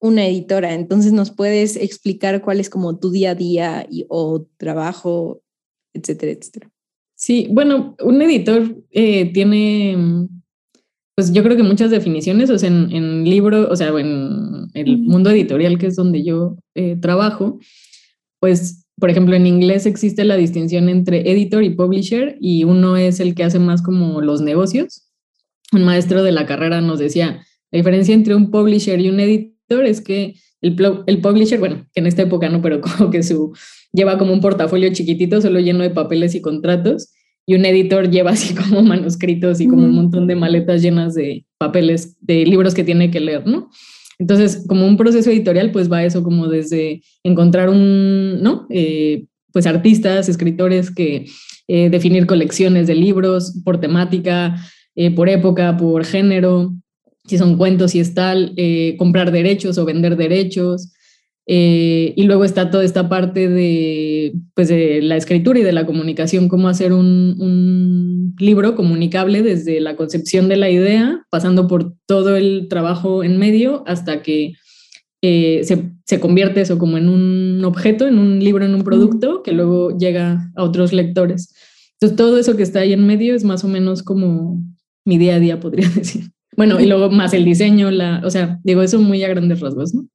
[0.00, 0.74] una editora.
[0.74, 5.42] Entonces, ¿nos puedes explicar cuál es como tu día a día y, o trabajo,
[5.94, 6.70] etcétera, etcétera?
[7.14, 10.26] Sí, bueno, un editor eh, tiene,
[11.14, 14.98] pues yo creo que muchas definiciones, o sea, en, en libro, o sea, en el
[14.98, 17.60] mundo editorial, que es donde yo eh, trabajo,
[18.40, 23.20] pues, por ejemplo, en inglés existe la distinción entre editor y publisher, y uno es
[23.20, 25.08] el que hace más como los negocios.
[25.72, 29.86] Un maestro de la carrera nos decía, la diferencia entre un publisher y un editor
[29.86, 30.76] es que el,
[31.06, 33.52] el publisher, bueno, que en esta época no, pero como que su
[33.92, 37.12] lleva como un portafolio chiquitito, solo lleno de papeles y contratos,
[37.46, 41.44] y un editor lleva así como manuscritos y como un montón de maletas llenas de
[41.58, 43.70] papeles, de libros que tiene que leer, ¿no?
[44.18, 48.66] Entonces, como un proceso editorial, pues va eso como desde encontrar un, ¿no?
[48.70, 51.26] Eh, pues artistas, escritores que
[51.66, 54.56] eh, definir colecciones de libros por temática,
[54.94, 56.72] eh, por época, por género,
[57.24, 58.54] si son cuentos, si es tal,
[58.96, 60.92] comprar derechos o vender derechos,
[61.46, 65.86] eh, y luego está toda esta parte de, pues de la escritura y de la
[65.86, 71.94] comunicación, cómo hacer un, un, libro comunicable desde la concepción de la idea, pasando por
[72.06, 74.54] todo el trabajo en medio hasta que
[75.20, 79.42] eh, se, se, convierte eso como en un objeto, en un libro, en un producto
[79.42, 81.54] que luego llega a otros lectores.
[81.94, 84.60] Entonces todo eso que está ahí en medio es más o menos como
[85.04, 86.30] mi día a día, podría decir.
[86.56, 89.94] Bueno, y luego más el diseño, la, o sea, digo eso muy a grandes rasgos,
[89.94, 90.06] ¿no?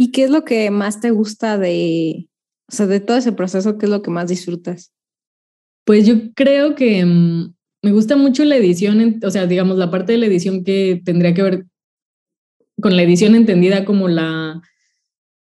[0.00, 2.26] ¿Y qué es lo que más te gusta de,
[2.66, 3.76] o sea, de todo ese proceso?
[3.76, 4.94] ¿Qué es lo que más disfrutas?
[5.84, 10.12] Pues yo creo que mm, me gusta mucho la edición, o sea, digamos, la parte
[10.12, 11.66] de la edición que tendría que ver
[12.80, 14.62] con la edición entendida como la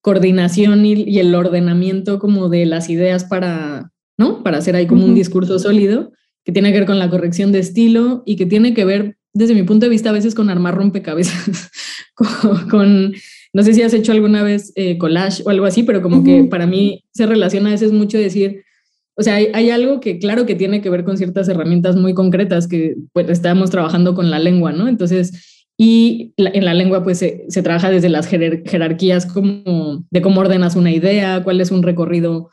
[0.01, 4.43] coordinación y, el ordenamiento como de las ideas para, ¿no?
[4.43, 6.11] Para hacer ahí como un discurso sólido,
[6.43, 9.55] que tiene que ver con la corrección de estilo y que tiene que ver, desde
[9.55, 11.71] mi punto de vista, a veces con armar rompecabezas,
[12.69, 13.13] con
[13.53, 16.43] no sé si has hecho alguna vez eh, collage o algo así, pero como que
[16.43, 18.63] para mí se relaciona a veces mucho decir,
[19.15, 22.67] o sea, hay, algo que claro que tiene que ver con ciertas herramientas muy concretas
[22.67, 24.87] que pues estamos trabajando con la lengua, ¿no?
[24.87, 30.41] Entonces, y en la lengua pues se, se trabaja desde las jerarquías como de cómo
[30.41, 32.49] ordenas una idea, cuál es un recorrido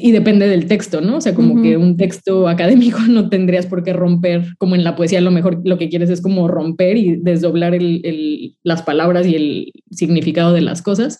[0.00, 1.16] y depende del texto, ¿no?
[1.16, 4.96] O sea, como que un texto académico no tendrías por qué romper, como en la
[4.96, 9.26] poesía a lo mejor lo que quieres es como romper y desdoblar el, las palabras
[9.26, 11.18] y el significado de las cosas.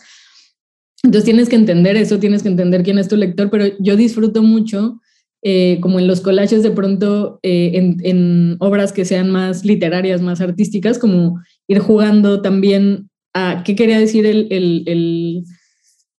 [1.02, 4.42] Entonces tienes que entender eso, tienes que entender quién es tu lector, pero yo disfruto
[4.42, 5.00] mucho,
[5.42, 10.20] eh, como en los collages de pronto, eh, en, en, obras que sean más literarias,
[10.20, 15.44] más artísticas, como ir jugando también a qué quería decir el, el, el,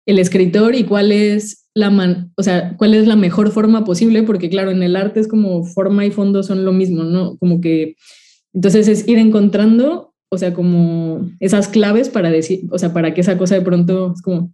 [0.06, 4.50] el escritor y cuál es la o sea, cuál es la mejor forma posible, porque
[4.50, 7.36] claro, en el arte es como forma y fondo son lo mismo, ¿no?
[7.38, 7.94] Como que,
[8.52, 13.20] entonces es ir encontrando, o sea, como esas claves para decir, o sea, para que
[13.20, 14.50] esa cosa de pronto es como,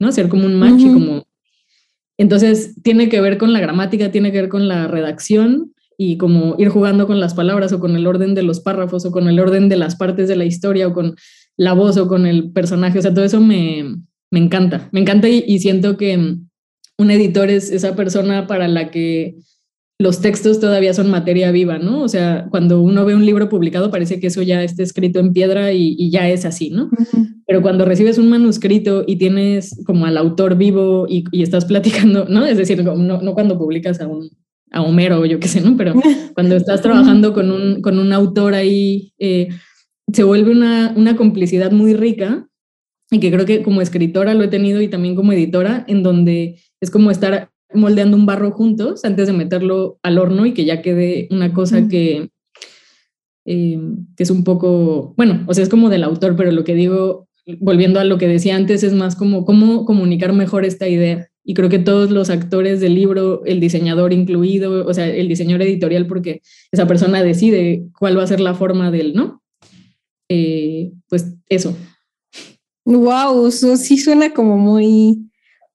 [0.00, 0.12] ¿no?
[0.12, 1.26] Ser como un match y como...
[2.18, 6.56] Entonces tiene que ver con la gramática, tiene que ver con la redacción y como
[6.58, 9.38] ir jugando con las palabras o con el orden de los párrafos o con el
[9.38, 11.16] orden de las partes de la historia o con
[11.58, 13.84] la voz o con el personaje, o sea, todo eso me,
[14.30, 16.36] me encanta, me encanta y, siento que
[16.98, 19.36] un editor es esa persona para la que
[19.98, 22.02] los textos todavía son materia viva, ¿no?
[22.02, 25.32] O sea, cuando uno ve un libro publicado parece que eso ya está escrito en
[25.32, 26.90] piedra y, ya es así, ¿no?
[27.46, 32.44] Pero cuando recibes un manuscrito y tienes como al autor vivo y, estás platicando, ¿no?
[32.44, 34.28] Es decir, no, cuando publicas a un
[34.72, 35.76] a Homero o yo qué sé, ¿no?
[35.76, 35.94] Pero
[36.34, 39.48] cuando estás trabajando con un, con un autor ahí, eh,
[40.12, 42.46] se vuelve una, una complicidad muy rica
[43.10, 46.60] y que creo que como escritora lo he tenido y también como editora, en donde
[46.80, 50.82] es como estar moldeando un barro juntos antes de meterlo al horno y que ya
[50.82, 52.30] quede una cosa que,
[53.44, 53.80] eh,
[54.16, 57.28] que es un poco, bueno, o sea, es como del autor, pero lo que digo,
[57.60, 61.28] volviendo a lo que decía antes, es más como cómo comunicar mejor esta idea.
[61.44, 65.62] Y creo que todos los actores del libro, el diseñador incluido, o sea, el diseñador
[65.62, 66.42] editorial, porque
[66.72, 69.42] esa persona decide cuál va a ser la forma del, ¿no?
[70.28, 71.76] Eh, pues eso,
[72.86, 75.28] Wow, eso sí suena como muy,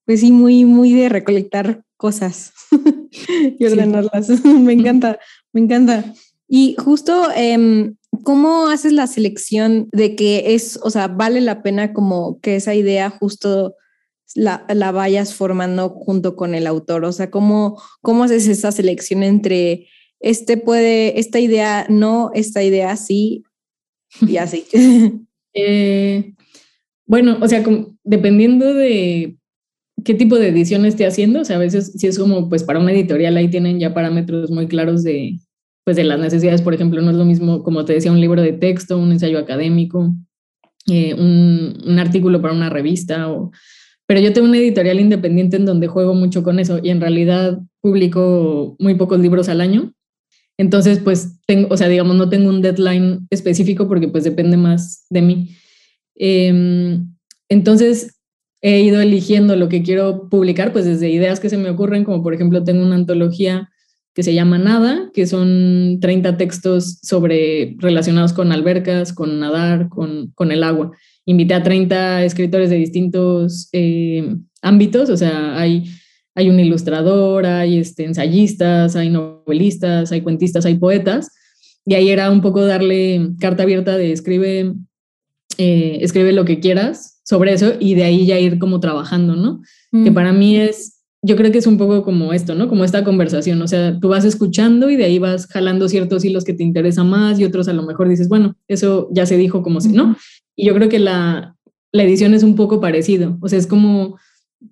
[0.05, 2.53] pues sí, muy, muy de recolectar cosas
[3.59, 4.29] y ordenarlas.
[4.45, 5.19] me encanta,
[5.51, 6.13] me encanta.
[6.47, 11.91] Y justo, em, ¿cómo haces la selección de que es, o sea, vale la pena
[11.91, 13.75] como que esa idea justo
[14.33, 17.03] la, la vayas formando junto con el autor?
[17.03, 19.89] O sea, ¿cómo, cómo haces esa selección entre
[20.21, 23.43] este puede, esta idea no, esta idea sí
[24.21, 24.65] y así?
[25.53, 26.35] eh,
[27.11, 27.61] bueno, o sea,
[28.05, 29.35] dependiendo de
[30.05, 32.79] qué tipo de edición esté haciendo, o sea, a veces si es como, pues para
[32.79, 35.37] una editorial ahí tienen ya parámetros muy claros de,
[35.83, 38.41] pues de las necesidades, por ejemplo, no es lo mismo, como te decía, un libro
[38.41, 40.09] de texto, un ensayo académico,
[40.87, 43.27] eh, un, artículo para una revista,
[44.07, 47.59] pero yo tengo una editorial independiente en donde juego mucho con eso y en realidad
[47.81, 49.91] publico muy pocos libros al año.
[50.57, 55.07] Entonces, pues tengo, o sea, digamos, no tengo un deadline específico porque pues depende más
[55.09, 55.57] de mí.
[56.15, 57.13] Em,
[57.49, 58.21] entonces,
[58.61, 62.21] he ido eligiendo lo que quiero publicar, pues desde ideas que se me ocurren, como
[62.23, 63.69] por ejemplo tengo una antología
[64.13, 70.31] que se llama Nada, que son 30 textos sobre relacionados con albercas, con nadar, con,
[70.35, 70.91] con el agua.
[71.25, 75.85] Invité a 30 escritores de distintos eh, ámbitos, o sea, hay,
[76.35, 81.31] hay un ilustrador, hay este, ensayistas, hay novelistas, hay cuentistas, hay poetas,
[81.85, 84.73] y ahí era un poco darle carta abierta de escribe
[85.63, 89.61] eh, escribe lo que quieras sobre eso y de ahí ya ir como trabajando, ¿no?
[90.03, 92.67] Que para mí es, yo creo que es un poco como esto, ¿no?
[92.67, 96.45] Como esta conversación, o sea, tú vas escuchando y de ahí vas jalando ciertos hilos
[96.45, 99.61] que te interesan más y otros a lo mejor dices, bueno, eso ya se dijo
[99.61, 100.15] como si, ¿no?
[100.55, 101.55] Y yo creo que la,
[101.91, 104.17] la edición es un poco parecido, o sea, es como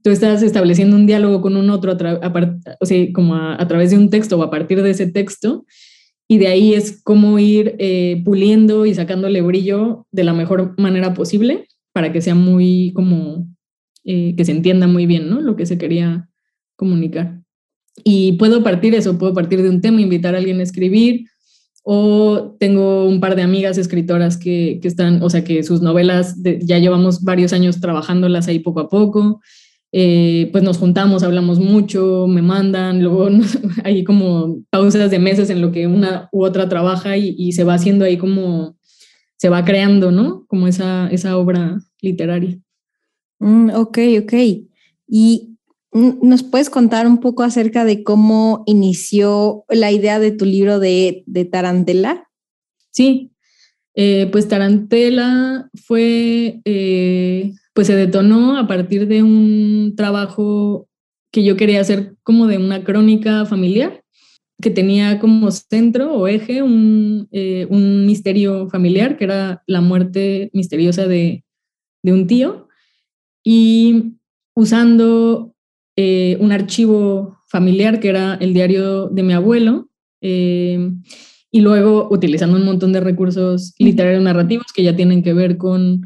[0.04, 4.10] tú estás estableciendo un diálogo con un otro, o sea, como a, través de un
[4.10, 5.66] texto o a partir de ese texto,
[6.32, 11.16] y de ahí es como ir eh, puliendo y sacándole brillo de la mejor manera
[11.16, 13.48] posible para que sea muy como,
[14.06, 15.42] eh, que se entienda muy bien, ¿no?
[15.42, 16.30] Lo que se quería
[16.76, 17.42] comunicar.
[18.04, 21.26] Y puedo partir eso, puedo partir de un tema, invitar a alguien a escribir,
[21.84, 26.36] o tengo un par de amigas escritoras que, que están, o sea, que sus novelas
[26.62, 29.42] ya llevamos varios años trabajándolas ahí poco a poco,
[29.92, 33.30] eh, pues nos juntamos, hablamos mucho, me mandan, luego
[33.84, 37.74] hay como pausas de meses en lo que una u otra trabaja y, se va
[37.74, 38.78] haciendo ahí como,
[39.38, 40.46] se va creando, ¿no?
[40.48, 42.60] Como esa, esa obra literaria.
[43.40, 44.34] Mm, ok, ok.
[45.08, 45.56] ¿Y
[45.92, 51.24] nos puedes contar un poco acerca de cómo inició la idea de tu libro de,
[51.26, 52.30] de Tarantela?
[52.92, 53.32] Sí,
[53.96, 60.90] eh, pues Tarantela fue eh, pues se detonó a partir de un trabajo
[61.32, 64.04] que yo quería hacer como de una crónica familiar,
[64.62, 70.50] que tenía como centro o eje un, eh, un misterio familiar, que era la muerte
[70.52, 71.46] misteriosa de,
[72.04, 72.68] de un tío,
[73.46, 74.18] y
[74.54, 75.56] usando
[75.96, 79.90] eh, un archivo familiar que era el diario de mi abuelo,
[80.20, 80.92] eh,
[81.50, 86.02] y luego utilizando un montón de recursos literarios narrativos que ya tienen que ver con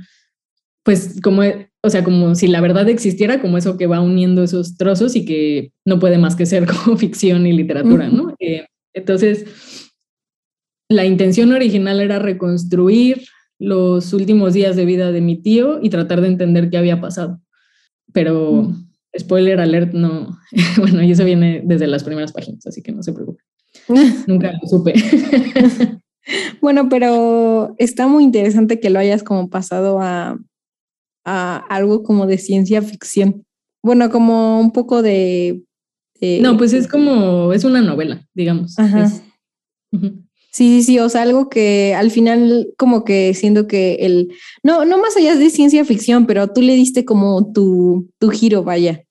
[0.84, 1.42] pues como,
[1.82, 5.26] o sea, como si la verdad existiera, como eso que va uniendo esos trozos y
[5.26, 8.36] que no puede más que ser como ficción y literatura, ¿no?
[8.40, 9.46] Eh, entonces,
[10.90, 13.24] la intención original era reconstruir
[13.60, 17.40] los últimos días de vida de mi tío y tratar de entender qué había pasado.
[18.12, 18.74] Pero,
[19.18, 20.38] spoiler alert, no,
[20.78, 23.42] bueno, y eso viene desde las primeras páginas, así que no se preocupe.
[24.28, 24.94] Nunca lo supe.
[26.62, 30.38] bueno, pero está muy interesante que lo hayas como pasado a,
[31.26, 33.46] a algo como de ciencia ficción.
[33.84, 35.64] Bueno, como un poco de...
[36.22, 38.78] no, pues es como, es una novela, digamos.
[38.80, 39.12] Ajá.
[40.54, 44.32] Sí, sí, sí, o sea, algo que al final como que siento que el,
[44.62, 48.64] no, no más allá de ciencia ficción, pero tú le diste como tu, tu giro,
[48.64, 49.04] vaya.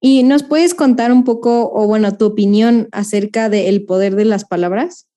[0.00, 4.44] ¿Y nos puedes contar un poco, o bueno, tu opinión acerca del poder de las
[4.44, 5.08] palabras?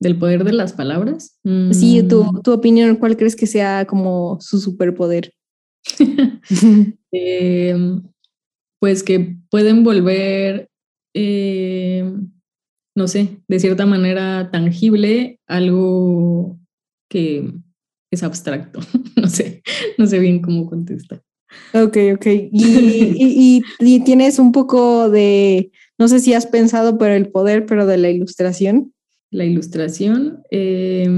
[0.00, 1.38] ¿Del poder de las palabras?
[1.72, 2.42] Sí, tu, mm.
[2.42, 5.32] tu opinión, ¿cuál crees que sea como su superpoder?
[7.12, 8.02] Em,
[8.80, 10.68] pues que pueden volver,
[11.14, 12.30] em,
[12.96, 16.58] no sé, de cierta manera tangible algo
[17.08, 17.52] que
[18.12, 18.80] es abstracto.
[19.16, 19.62] no sé,
[19.98, 21.22] no sé bien cómo contestar.
[21.74, 22.26] Ok, ok.
[22.52, 27.86] Y, y, tienes un poco de, no sé si has pensado por el poder, pero
[27.86, 28.94] de la ilustración.
[29.32, 30.44] La ilustración.
[30.52, 31.08] Eh,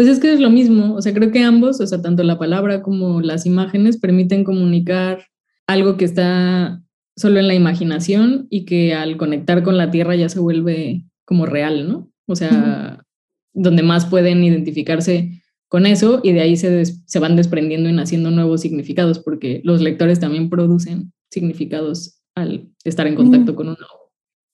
[0.00, 2.38] pues es que es lo mismo, o sea, creo que ambos, o sea, tanto la
[2.38, 5.26] palabra como las imágenes permiten comunicar
[5.66, 6.82] algo que está
[7.16, 11.44] solo en la imaginación y que al conectar con la tierra ya se vuelve como
[11.44, 12.10] real, ¿no?
[12.24, 13.04] O sea,
[13.52, 18.30] donde más pueden identificarse con eso y de ahí se, se van desprendiendo y naciendo
[18.30, 23.86] nuevos significados, porque los lectores también producen significados al estar en contacto con uno.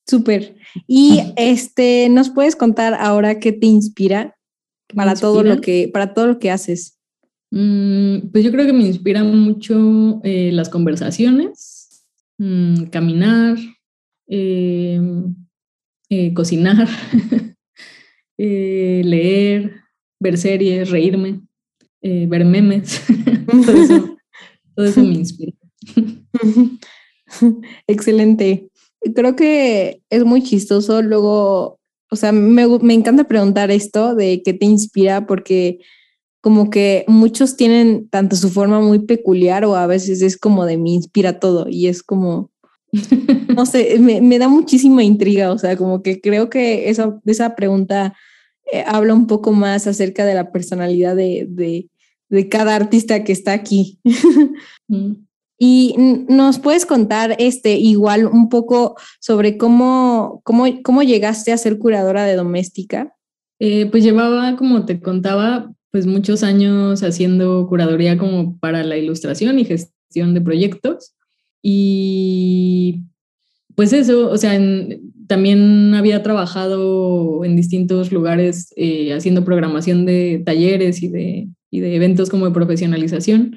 [0.08, 0.56] Súper.
[0.88, 4.35] Y este, ¿nos puedes contar ahora qué te inspira
[4.94, 6.98] para todo lo que, para todo lo que haces?
[7.50, 12.04] Mm, pues yo creo que me inspiran mucho eh, las conversaciones,
[12.38, 13.56] mm, caminar,
[14.28, 15.00] eh,
[16.10, 16.88] eh, cocinar,
[18.38, 19.76] leer,
[20.20, 21.40] ver series, reírme,
[22.02, 23.00] ver memes.
[23.66, 24.16] todo, eso,
[24.74, 25.52] todo eso me inspira.
[27.86, 28.68] Excelente.
[29.14, 31.75] Creo que es muy chistoso luego
[32.10, 35.80] o sea, me, me encanta preguntar esto de qué te inspira porque
[36.40, 40.78] como que muchos tienen tanto su forma muy peculiar o a veces es como de
[40.78, 42.52] me inspira todo y es como,
[42.92, 47.56] no sé, me, me da muchísima intriga, o sea, como que creo que esa, esa
[47.56, 48.14] pregunta
[48.72, 51.88] eh, habla un poco más acerca de la personalidad de, de,
[52.28, 53.98] de cada artista que está aquí.
[55.58, 55.94] Y
[56.28, 62.24] nos puedes contar este igual un poco sobre cómo, cómo, cómo llegaste a ser curadora
[62.24, 63.14] de doméstica.
[63.58, 69.58] Eh, pues llevaba, como te contaba, pues muchos años haciendo curaduría como para la ilustración
[69.58, 71.14] y gestión de proyectos.
[71.62, 73.04] Y
[73.74, 74.60] pues eso, o sea,
[75.26, 81.94] también había trabajado en distintos lugares eh, haciendo programación de talleres y de y de
[81.94, 83.56] eventos como de profesionalización.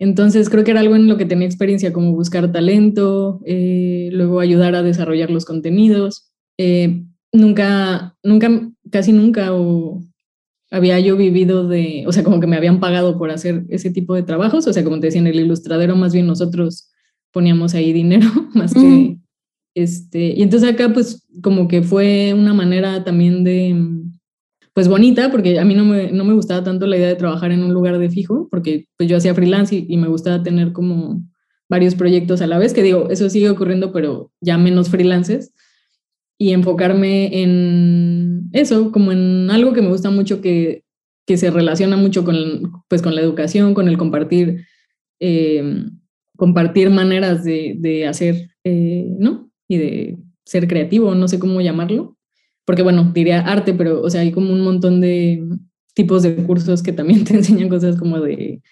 [0.00, 4.40] Entonces creo que era algo en lo que tenía experiencia, como buscar talento, eh, luego
[4.40, 6.32] ayudar a desarrollar los contenidos.
[6.58, 8.48] Eh, nunca, nunca,
[8.90, 10.00] casi nunca o
[10.70, 14.14] había yo vivido de, o sea, como que me habían pagado por hacer ese tipo
[14.14, 16.90] de trabajos, o sea, como te decía, en el ilustradero más bien nosotros
[17.30, 19.18] poníamos ahí dinero más que,
[19.74, 23.76] este, y entonces acá pues como que fue una manera también de,
[24.72, 27.52] pues bonita, porque a mí no me, no me gustaba tanto la idea de trabajar
[27.52, 31.22] en un lugar de fijo, porque pues yo hacía freelance y, me gustaba tener como
[31.68, 35.52] varios proyectos a la vez, que digo, eso sigue ocurriendo, pero ya menos freelances
[36.38, 40.84] y enfocarme en eso, como en algo que me gusta mucho, que,
[41.26, 44.66] que se relaciona mucho con, pues, con la educación, con el compartir,
[45.20, 45.84] eh,
[46.36, 49.50] compartir maneras de, de hacer, eh, ¿no?
[49.68, 52.16] Y de ser creativo, no sé cómo llamarlo,
[52.64, 55.42] porque bueno, diría arte, pero, o sea, hay como un montón de
[55.94, 58.62] tipos de cursos que también te enseñan cosas como de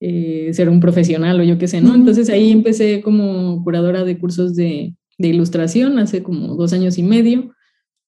[0.00, 1.94] eh, ser un profesional o yo qué sé, ¿no?
[1.94, 7.02] Entonces ahí empecé como curadora de cursos de de ilustración hace como dos años y
[7.02, 7.54] medio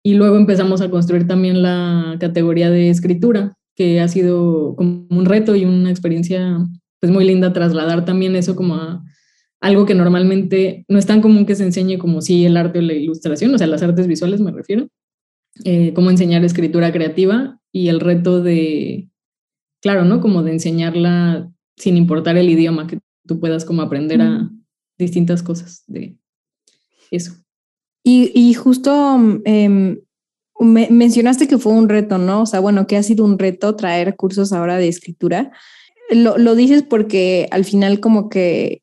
[0.02, 5.24] y luego empezamos a construir también la categoría de escritura, que ha sido como un
[5.24, 6.58] reto y una experiencia
[7.00, 9.02] pues muy linda trasladar también eso como a
[9.60, 12.82] algo que normalmente no es tan común que se enseñe como si el arte o
[12.82, 14.88] la ilustración, o sea, las artes visuales me refiero,
[15.62, 19.08] eh, cómo enseñar escritura creativa y el reto de,
[19.80, 20.20] claro, ¿no?
[20.20, 24.50] Como de enseñarla sin importar el idioma, que tú puedas como aprender a
[24.98, 26.16] distintas cosas de,
[27.10, 27.34] eso.
[28.06, 29.98] Y, justo em,
[30.60, 32.42] mencionaste que fue un reto, ¿no?
[32.42, 35.52] O sea, bueno, que ha sido un reto traer cursos ahora de escritura.
[36.10, 38.82] Lo, dices porque al final como que,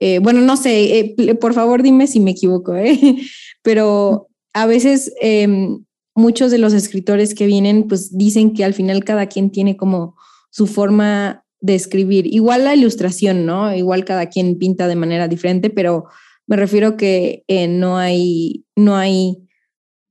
[0.00, 2.98] eh, bueno, no sé, eh, por favor dime si me equivoco, ¿eh?
[3.62, 5.84] pero a veces em,
[6.20, 10.16] muchos de los escritores que vienen pues dicen que al final cada quien tiene como
[10.50, 12.26] su forma de escribir.
[12.26, 13.74] Igual la ilustración, ¿no?
[13.74, 16.06] Igual cada quien pinta de manera diferente, pero
[16.46, 19.46] me refiero que eh, no hay, no hay,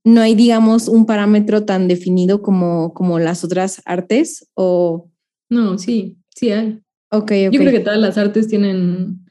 [0.04, 5.10] no hay, digamos, un parámetro tan definido como, como las otras artes o...
[5.50, 6.80] No, sí, sí hay.
[7.12, 7.52] Ok, ok.
[7.52, 9.26] Yo creo que todas las artes tienen,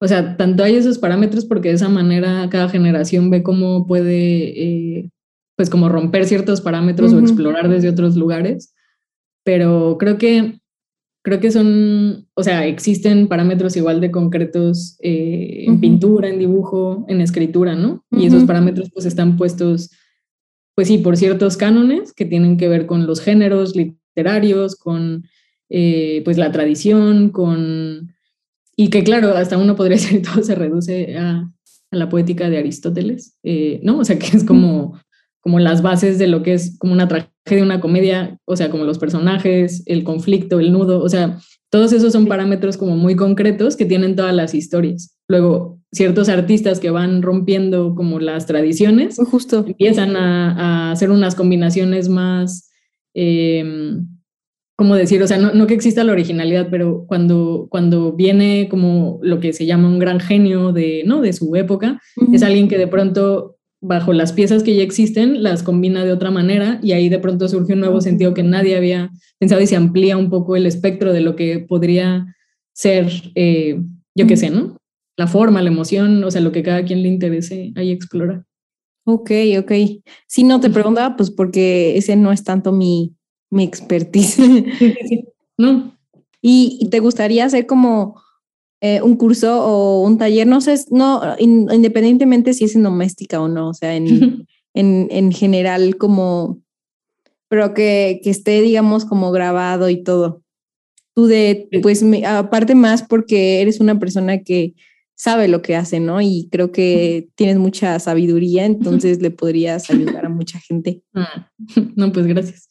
[0.00, 4.62] o sea, tanto hay esos parámetros porque de esa manera cada generación ve cómo puede,
[4.62, 5.10] eh,
[5.56, 8.74] pues como romper ciertos parámetros o explorar desde otros lugares.
[9.42, 10.60] Pero creo que
[11.26, 17.04] creo que son, o sea, existen parámetros igual de concretos eh, en pintura, en dibujo,
[17.08, 18.04] en escritura, ¿no?
[18.12, 19.90] Y esos parámetros pues están puestos,
[20.76, 25.24] pues sí, por ciertos cánones que tienen que ver con los géneros literarios, con
[25.68, 28.14] eh, pues la tradición, con...
[28.76, 31.50] Y que claro, hasta uno podría decir todo se reduce a,
[31.90, 33.98] la poética de Aristóteles, eh, ¿no?
[33.98, 34.96] O sea, que es como
[35.46, 38.82] como las bases de lo que es como una tragedia, una comedia, o sea, como
[38.82, 41.38] los personajes, el conflicto, el nudo, o sea,
[41.70, 45.16] todos esos son parámetros como muy concretos que tienen todas las historias.
[45.28, 52.08] Luego, ciertos artistas que van rompiendo como las tradiciones, justo empiezan a, hacer unas combinaciones
[52.08, 52.72] más,
[53.14, 53.64] eh,
[54.76, 55.22] ¿cómo decir?
[55.22, 59.64] O sea, no, que exista la originalidad, pero cuando, cuando viene como lo que se
[59.64, 61.20] llama un gran genio de, ¿no?
[61.20, 65.62] de su época, es alguien que de pronto bajo las piezas que ya existen, las
[65.62, 69.10] combina de otra manera y ahí de pronto surge un nuevo sentido que nadie había
[69.38, 72.34] pensado y se amplía un poco el espectro de lo que podría
[72.72, 73.80] ser, eh,
[74.14, 74.76] yo qué sé, ¿no?
[75.16, 78.44] La forma, la emoción, o sea, lo que cada quien le interese ahí explorar.
[79.04, 79.72] Ok, ok.
[80.26, 83.14] Si no te preguntaba, pues porque ese no es tanto mi,
[83.50, 84.38] mi expertise.
[85.56, 85.96] No.
[86.42, 88.20] ¿Y te gustaría hacer como
[88.80, 93.48] eh, un curso o un taller, no sé, no, independientemente si es en doméstica o
[93.48, 94.06] no, o sea, en,
[94.74, 96.60] en, en general como,
[97.48, 100.42] pero que, que, esté, digamos, como grabado y todo.
[101.14, 104.74] Tú de, pues, aparte más porque eres una persona que
[105.16, 106.20] sabe lo que hace, ¿no?
[106.20, 111.02] Y creo que tienes mucha sabiduría, entonces le podrías ayudar a mucha gente.
[111.14, 111.50] Ah,
[111.96, 112.68] no, pues gracias.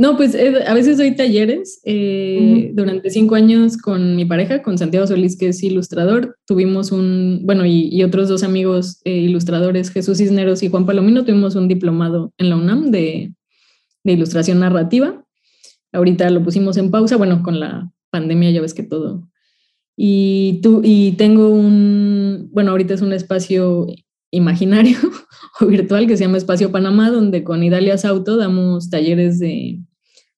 [0.00, 1.82] No, pues eh, a veces doy talleres.
[1.84, 7.42] Eh, durante cinco años con mi pareja, con Santiago Solís, que es ilustrador, tuvimos un,
[7.44, 12.32] bueno, y, otros dos amigos eh, ilustradores, Jesús Cisneros y Juan Palomino, tuvimos un diplomado
[12.38, 13.34] en la UNAM de,
[14.04, 15.22] ilustración narrativa.
[15.92, 19.28] Ahorita lo pusimos en pausa, bueno, con la pandemia ya ves que todo.
[19.98, 23.86] Y, tú, y tengo un, bueno, ahorita es un espacio
[24.30, 24.96] imaginario
[25.60, 29.82] o virtual que se llama Espacio Panamá, donde con Idalia Sauto damos talleres de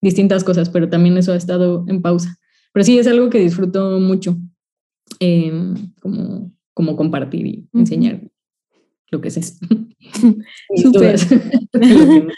[0.02, 2.38] distintas cosas, pero también eso ha estado en pausa.
[2.74, 4.36] Pero sí es algo que disfruto mucho,
[5.20, 8.20] em, como, como compartir y enseñar
[9.10, 9.58] lo que es.
[10.76, 11.20] Súper.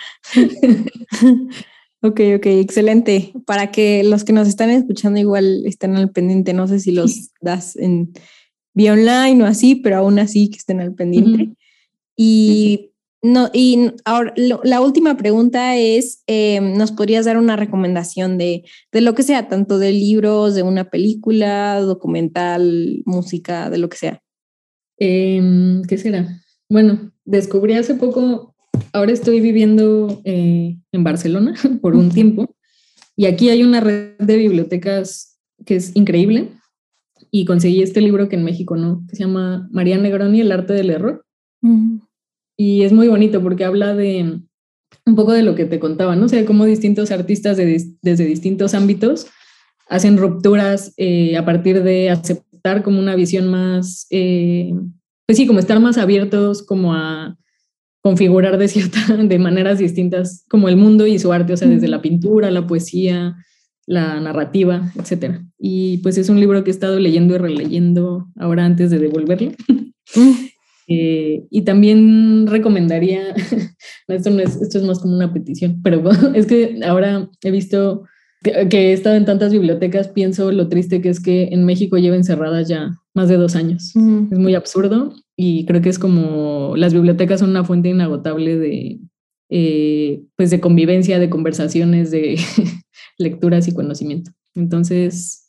[2.05, 3.33] Ok, ok, excelente.
[3.47, 7.31] Para que los que nos están escuchando igual estén al pendiente, no sé si los
[7.41, 8.13] das en
[8.75, 11.57] vía online o así, pero aún así que estén al pendiente.
[12.15, 12.91] Y
[13.25, 19.01] no, y ahora la última pregunta es, eh, ¿nos podrías dar una recomendación de, de,
[19.01, 24.23] lo que sea, tanto de libros, de una película, documental, música, de lo que sea?
[24.99, 26.39] Em, ¿Qué será?
[26.69, 28.55] Bueno, descubrí hace poco
[28.93, 32.55] ahora estoy viviendo eh, en Barcelona por un tiempo
[33.17, 36.51] y aquí hay una red de bibliotecas que es increíble
[37.31, 40.75] y conseguí este libro que en México no, que se llama María Negroni, El arte
[40.75, 41.25] del error.
[42.57, 44.41] Y es muy bonito porque habla de
[45.07, 46.27] un poco de lo que te contaba, ¿no?
[46.27, 49.27] O sea, cómo distintos artistas desde distintos ámbitos
[49.89, 54.73] hacen rupturas eh, a partir de aceptar como una visión más, eh,
[55.27, 57.37] pues sí, como estar más abiertos como a
[58.03, 61.89] configurar de cierta, de maneras distintas como el mundo y su arte, o sea, desde
[61.89, 63.37] la pintura, la poesía,
[63.87, 65.41] la narrativa, etc.
[65.59, 69.53] Y pues es un libro que he estado leyendo y releyendo ahora antes de devolverlo.
[70.87, 73.35] Eh, y también recomendaría,
[74.09, 76.03] esto, no es, esto es más como una petición, pero
[76.35, 78.05] es que ahora he visto
[78.43, 81.97] que, que, he estado en tantas bibliotecas, pienso lo triste que es que en México
[81.97, 83.95] lleven cerradas ya más de dos años.
[84.31, 89.01] Es muy absurdo y creo que es como las bibliotecas son una fuente inagotable de,
[89.49, 92.39] eh, pues de convivencia, de conversaciones, de
[93.19, 94.33] lecturas y conocimiento.
[94.55, 95.49] Entonces,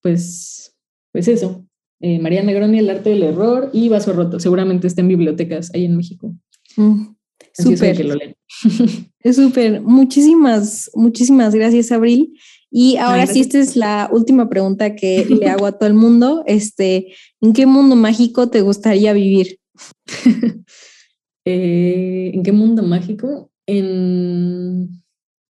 [0.00, 0.76] pues,
[1.12, 1.66] pues eso.
[2.04, 4.40] Eh, María Negroni, El arte del error y Vaso roto.
[4.40, 6.34] Seguramente está en bibliotecas ahí en México.
[6.76, 7.14] Mm,
[7.54, 8.36] súper.
[9.20, 9.80] Es súper.
[9.82, 12.36] Muchísimas, muchísimas gracias, Abril.
[12.72, 16.42] Y ahora sí, esta es la última pregunta que le hago a todo el mundo.
[16.46, 19.58] Este, ¿En qué mundo mágico te gustaría vivir?
[21.44, 23.50] Eh, ¿En qué mundo mágico?
[23.66, 24.90] En,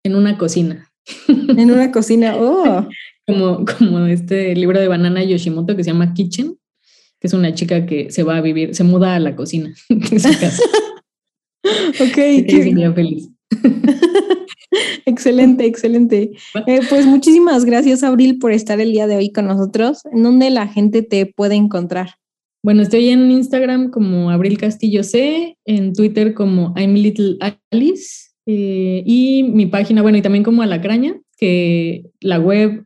[0.03, 0.91] en una cocina.
[1.27, 2.87] en una cocina, oh.
[3.25, 6.57] Como, como este libro de Banana Yoshimoto que se llama Kitchen,
[7.19, 10.19] que es una chica que se va a vivir, se muda a la cocina en
[10.19, 10.61] su casa.
[12.01, 12.15] ok.
[12.15, 13.29] Sería feliz.
[15.05, 16.31] excelente, excelente.
[16.67, 20.01] Eh, pues muchísimas gracias, Abril, por estar el día de hoy con nosotros.
[20.11, 22.15] ¿En dónde la gente te puede encontrar?
[22.63, 27.37] Bueno, estoy en Instagram como Abril Castillo C, en Twitter como I'm Little
[27.71, 32.85] Alice eh, y mi página, bueno, y también como Alacraña, que la web,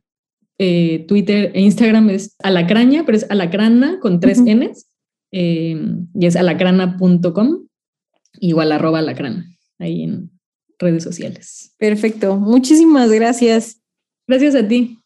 [0.59, 4.87] eh, Twitter e Instagram es Alacraña, pero es Alacrana con tres Ns
[5.29, 7.67] y es alacrana.com,
[8.39, 9.45] igual arroba alacrana,
[9.77, 10.31] ahí en,
[10.79, 11.73] redes sociales.
[11.77, 13.81] Perfecto, muchísimas gracias.
[14.27, 14.99] Gracias a ti.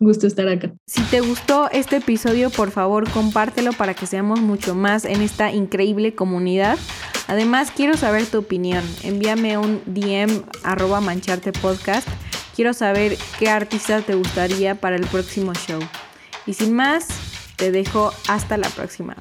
[0.00, 0.72] Gusto estar acá.
[0.86, 5.52] Si te gustó este episodio, por favor, compártelo para que seamos mucho más en esta
[5.52, 6.78] increíble comunidad.
[7.26, 8.84] Además, quiero saber tu opinión.
[9.02, 12.08] Envíame un DM arroba mancharte podcast.
[12.58, 15.78] Quiero saber qué artista te gustaría para el próximo show.
[16.44, 17.06] Y sin más,
[17.54, 19.14] te dejo hasta la próxima.